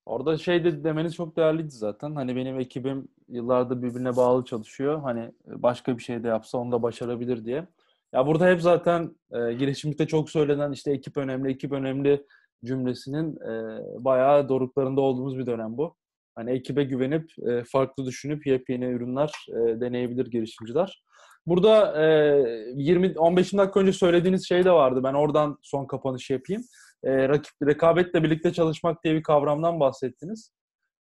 [0.07, 2.15] Orada şey de demeniz çok değerliydi zaten.
[2.15, 5.01] Hani benim ekibim yıllardır birbirine bağlı çalışıyor.
[5.03, 7.67] Hani başka bir şey de yapsa onu da başarabilir diye.
[8.13, 12.27] Ya burada hep zaten e, girişimde çok söylenen işte ekip önemli, ekip önemli
[12.65, 15.97] cümlesinin e, bayağı doruklarında olduğumuz bir dönem bu.
[16.35, 21.05] Hani ekibe güvenip e, farklı düşünüp yepyeni ürünler e, deneyebilir girişimciler.
[21.49, 25.01] Burada e, 20 15 dakika önce söylediğiniz şey de vardı.
[25.05, 26.63] Ben oradan son kapanış yapayım.
[27.05, 30.53] E, rakip rekabetle birlikte çalışmak diye bir kavramdan bahsettiniz.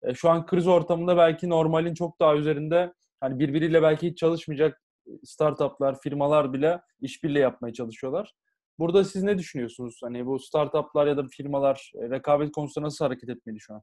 [0.04, 4.82] E, şu an kriz ortamında belki normalin çok daha üzerinde hani birbiriyle belki hiç çalışmayacak
[5.24, 8.34] startuplar, firmalar bile işbirliği yapmaya çalışıyorlar.
[8.80, 10.00] Burada siz ne düşünüyorsunuz?
[10.04, 13.82] Hani bu startuplar ya da firmalar e, rekabet konusunda nasıl hareket etmeli şu an?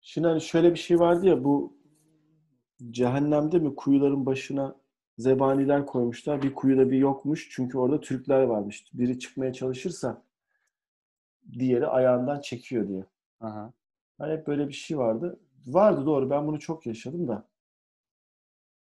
[0.00, 1.81] Şimdi hani şöyle bir şey vardı ya bu
[2.90, 4.76] cehennemde mi kuyuların başına
[5.18, 6.42] zebaniler koymuşlar.
[6.42, 7.48] Bir kuyuda bir yokmuş.
[7.50, 8.84] Çünkü orada Türkler varmış.
[8.92, 10.22] Biri çıkmaya çalışırsa
[11.52, 13.04] diğeri ayağından çekiyor diye.
[13.40, 13.72] Aha.
[14.20, 15.40] Yani hep böyle bir şey vardı.
[15.66, 16.30] Vardı doğru.
[16.30, 17.48] Ben bunu çok yaşadım da.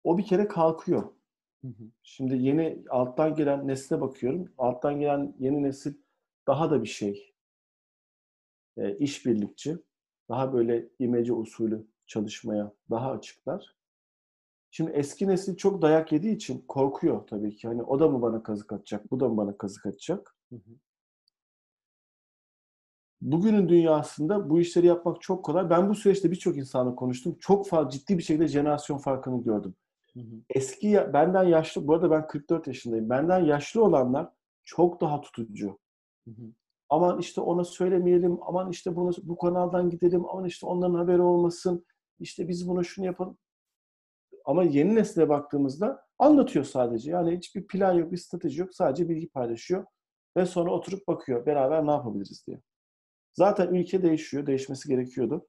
[0.04, 1.04] O bir kere kalkıyor.
[1.62, 1.84] Hı hı.
[2.04, 4.54] Şimdi yeni alttan gelen nesle bakıyorum.
[4.58, 5.94] Alttan gelen yeni nesil
[6.48, 7.34] daha da bir şey.
[8.78, 9.78] E, işbirlikçi.
[10.30, 13.76] Daha böyle imece usulü çalışmaya daha açıklar.
[14.76, 17.68] Şimdi eski nesil çok dayak yediği için korkuyor tabii ki.
[17.68, 20.36] Hani o da mı bana kazık atacak, bu da mı bana kazık atacak?
[20.50, 20.72] Hı hı.
[23.22, 25.70] Bugünün dünyasında bu işleri yapmak çok kolay.
[25.70, 27.38] Ben bu süreçte birçok insanla konuştum.
[27.40, 29.76] Çok fazla ciddi bir şekilde jenerasyon farkını gördüm.
[30.14, 30.36] Hı hı.
[30.50, 33.10] Eski benden yaşlı, bu arada ben 44 yaşındayım.
[33.10, 34.30] Benden yaşlı olanlar
[34.66, 35.80] çok daha tutucu.
[36.28, 36.54] Hı hı.
[36.90, 41.86] Aman işte ona söylemeyelim, aman işte bunu bu kanaldan gidelim, aman işte onların haberi olmasın.
[42.20, 43.38] İşte biz bunu şunu yapalım.
[44.46, 47.12] Ama yeni nesle baktığımızda anlatıyor sadece.
[47.12, 48.76] Yani hiçbir plan yok, bir strateji yok.
[48.76, 49.86] Sadece bilgi paylaşıyor.
[50.38, 51.46] Ve sonra oturup bakıyor.
[51.46, 52.62] Beraber ne yapabiliriz diye.
[53.34, 54.46] Zaten ülke değişiyor.
[54.46, 55.48] Değişmesi gerekiyordu.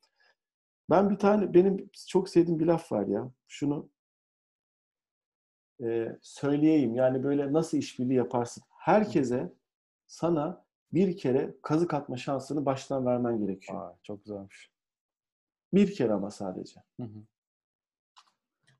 [0.90, 3.30] Ben bir tane, benim çok sevdiğim bir laf var ya.
[3.48, 3.90] Şunu
[5.82, 6.94] e, söyleyeyim.
[6.94, 8.64] Yani böyle nasıl işbirliği yaparsın?
[8.78, 9.52] Herkese
[10.06, 13.80] sana bir kere kazık atma şansını baştan vermen gerekiyor.
[13.80, 14.70] Aa, çok güzelmiş.
[15.74, 16.80] Bir kere ama sadece.
[17.00, 17.24] Hı hı.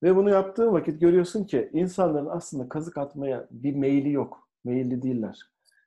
[0.05, 4.49] Ve bunu yaptığın vakit görüyorsun ki insanların aslında kazık atmaya bir meyli yok.
[4.65, 5.39] Meyilli değiller.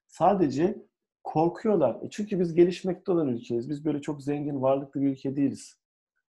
[0.08, 0.86] Sadece
[1.24, 1.98] korkuyorlar.
[2.02, 3.70] E çünkü biz gelişmekte olan ülkeyiz.
[3.70, 5.78] Biz böyle çok zengin, varlıklı bir ülke değiliz.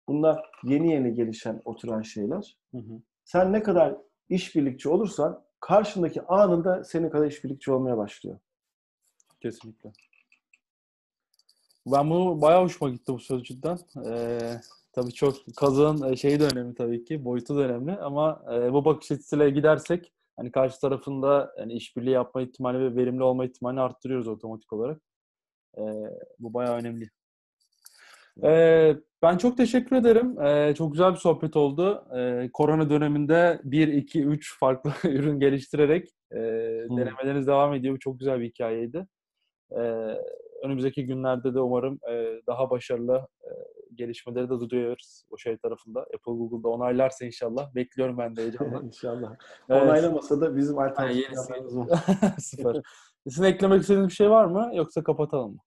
[0.08, 2.58] Bunlar yeni yeni gelişen, oturan şeyler.
[2.74, 3.00] Hı hı.
[3.24, 3.96] Sen ne kadar
[4.28, 8.38] işbirlikçi olursan karşındaki anında senin kadar işbirlikçi olmaya başlıyor.
[9.40, 9.92] Kesinlikle.
[11.86, 13.78] Ben bu bayağı hoşuma gitti bu söz cidden.
[14.06, 14.60] Ee,
[14.92, 18.84] Tabii çok kazığın e, şeyi de önemli tabii ki, boyutu da önemli ama e, bu
[18.84, 24.28] bakış açısıyla gidersek hani karşı tarafında yani işbirliği yapma ihtimali ve verimli olma ihtimalini arttırıyoruz
[24.28, 25.00] otomatik olarak.
[25.78, 25.82] E,
[26.38, 27.10] bu bayağı önemli.
[28.44, 30.40] E, ben çok teşekkür ederim.
[30.42, 32.04] E, çok güzel bir sohbet oldu.
[32.16, 36.38] E, korona döneminde 1, 2, 3 farklı ürün geliştirerek e,
[36.90, 37.94] denemeleriniz devam ediyor.
[37.94, 39.06] Bu çok güzel bir hikayeydi.
[39.70, 39.80] E,
[40.64, 43.50] önümüzdeki günlerde de umarım e, daha başarılı e,
[43.98, 46.00] gelişmeleri de duyuyoruz o şey tarafında.
[46.00, 47.74] Apple Google'da onaylarsa inşallah.
[47.74, 48.82] Bekliyorum ben de heyecanla.
[48.86, 49.36] İnşallah.
[49.68, 49.82] Evet.
[49.82, 51.88] Onaylamasa da bizim alternatif planlarımız var.
[52.40, 52.82] Süper.
[53.28, 54.70] Sizin eklemek istediğiniz bir şey var mı?
[54.74, 55.58] Yoksa kapatalım mı?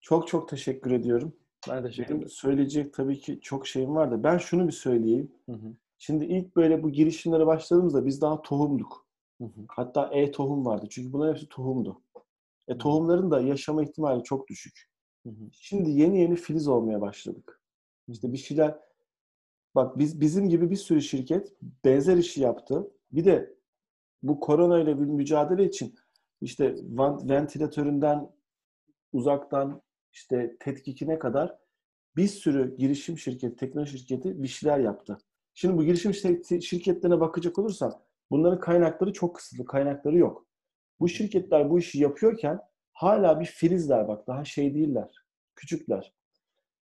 [0.00, 1.36] Çok çok teşekkür ediyorum.
[1.70, 2.30] Ben teşekkür Benim ederim.
[2.30, 5.32] söyleyecek tabii ki çok şeyim var da ben şunu bir söyleyeyim.
[5.46, 9.06] Hı hı, Şimdi ilk böyle bu girişimlere başladığımızda biz daha tohumduk.
[9.40, 10.86] hı hı, Hatta e-tohum vardı.
[10.90, 12.02] Çünkü bunların hepsi tohumdu.
[12.68, 14.91] E tohumların da yaşama ihtimali çok düşük.
[15.52, 17.60] Şimdi yeni yeni filiz olmaya başladık.
[18.08, 18.78] İşte bir şeyler
[19.74, 21.52] bak biz bizim gibi bir sürü şirket
[21.84, 22.90] benzer işi yaptı.
[23.12, 23.54] Bir de
[24.22, 25.94] bu korona ile bir mücadele için
[26.40, 26.76] işte
[27.28, 28.30] ventilatöründen
[29.12, 31.58] uzaktan işte tetkikine kadar
[32.16, 35.18] bir sürü girişim şirketi, teknoloji şirketi bir şeyler yaptı.
[35.54, 38.00] Şimdi bu girişim şir- şirketlerine bakacak olursan
[38.30, 40.46] bunların kaynakları çok kısıtlı, kaynakları yok.
[41.00, 42.60] Bu şirketler bu işi yapıyorken
[43.02, 45.24] hala bir filizler bak daha şey değiller,
[45.56, 46.12] küçükler.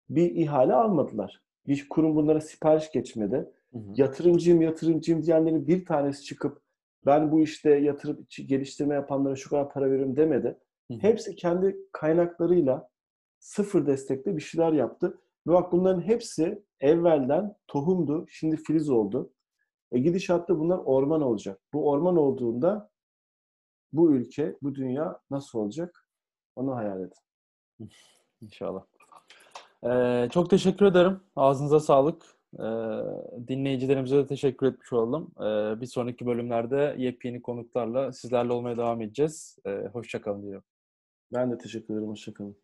[0.09, 1.43] Bir ihale almadılar.
[1.67, 3.35] Bir kurum bunlara sipariş geçmedi.
[3.71, 3.83] Hı hı.
[3.95, 6.61] Yatırımcıyım yatırımcıyım diyenlerin bir tanesi çıkıp
[7.05, 10.57] ben bu işte yatırım geliştirme yapanlara şu kadar para veriyorum demedi.
[10.87, 10.97] Hı hı.
[11.01, 12.89] Hepsi kendi kaynaklarıyla
[13.39, 15.17] sıfır destekli bir şeyler yaptı.
[15.47, 19.33] Ve bak bunların hepsi evvelden tohumdu, şimdi filiz oldu.
[19.91, 21.59] E gidişatta bunlar orman olacak.
[21.73, 22.89] Bu orman olduğunda
[23.93, 25.98] bu ülke, bu dünya nasıl olacak?
[26.59, 27.13] Onu hayal et.
[28.41, 28.83] İnşallah.
[29.83, 31.19] Ee, çok teşekkür ederim.
[31.35, 32.25] Ağzınıza sağlık.
[32.59, 32.63] Ee,
[33.47, 35.31] dinleyicilerimize de teşekkür etmiş olalım.
[35.37, 39.57] Ee, bir sonraki bölümlerde yepyeni konuklarla sizlerle olmaya devam edeceğiz.
[39.65, 40.63] Ee, Hoşçakalın diyorum.
[41.33, 42.09] Ben de teşekkür ederim.
[42.09, 42.57] Hoşçakalın.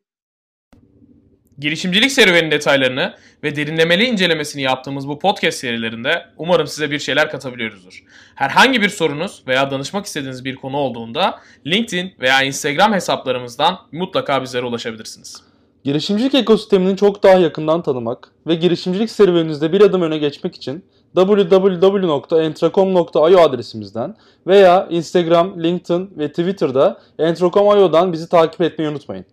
[1.60, 8.04] Girişimcilik serüvenin detaylarını ve derinlemeli incelemesini yaptığımız bu podcast serilerinde umarım size bir şeyler katabiliyoruzdur.
[8.36, 14.66] Herhangi bir sorunuz veya danışmak istediğiniz bir konu olduğunda LinkedIn veya Instagram hesaplarımızdan mutlaka bizlere
[14.66, 15.44] ulaşabilirsiniz.
[15.84, 20.86] Girişimcilik ekosistemini çok daha yakından tanımak ve girişimcilik serüveninizde bir adım öne geçmek için
[21.16, 24.16] www.entracom.io adresimizden
[24.48, 29.26] veya Instagram, LinkedIn ve Twitter'da entracom.io'dan bizi takip etmeyi unutmayın.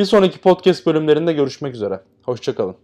[0.00, 2.00] Bir sonraki podcast bölümlerinde görüşmek üzere.
[2.22, 2.76] Hoşçakalın.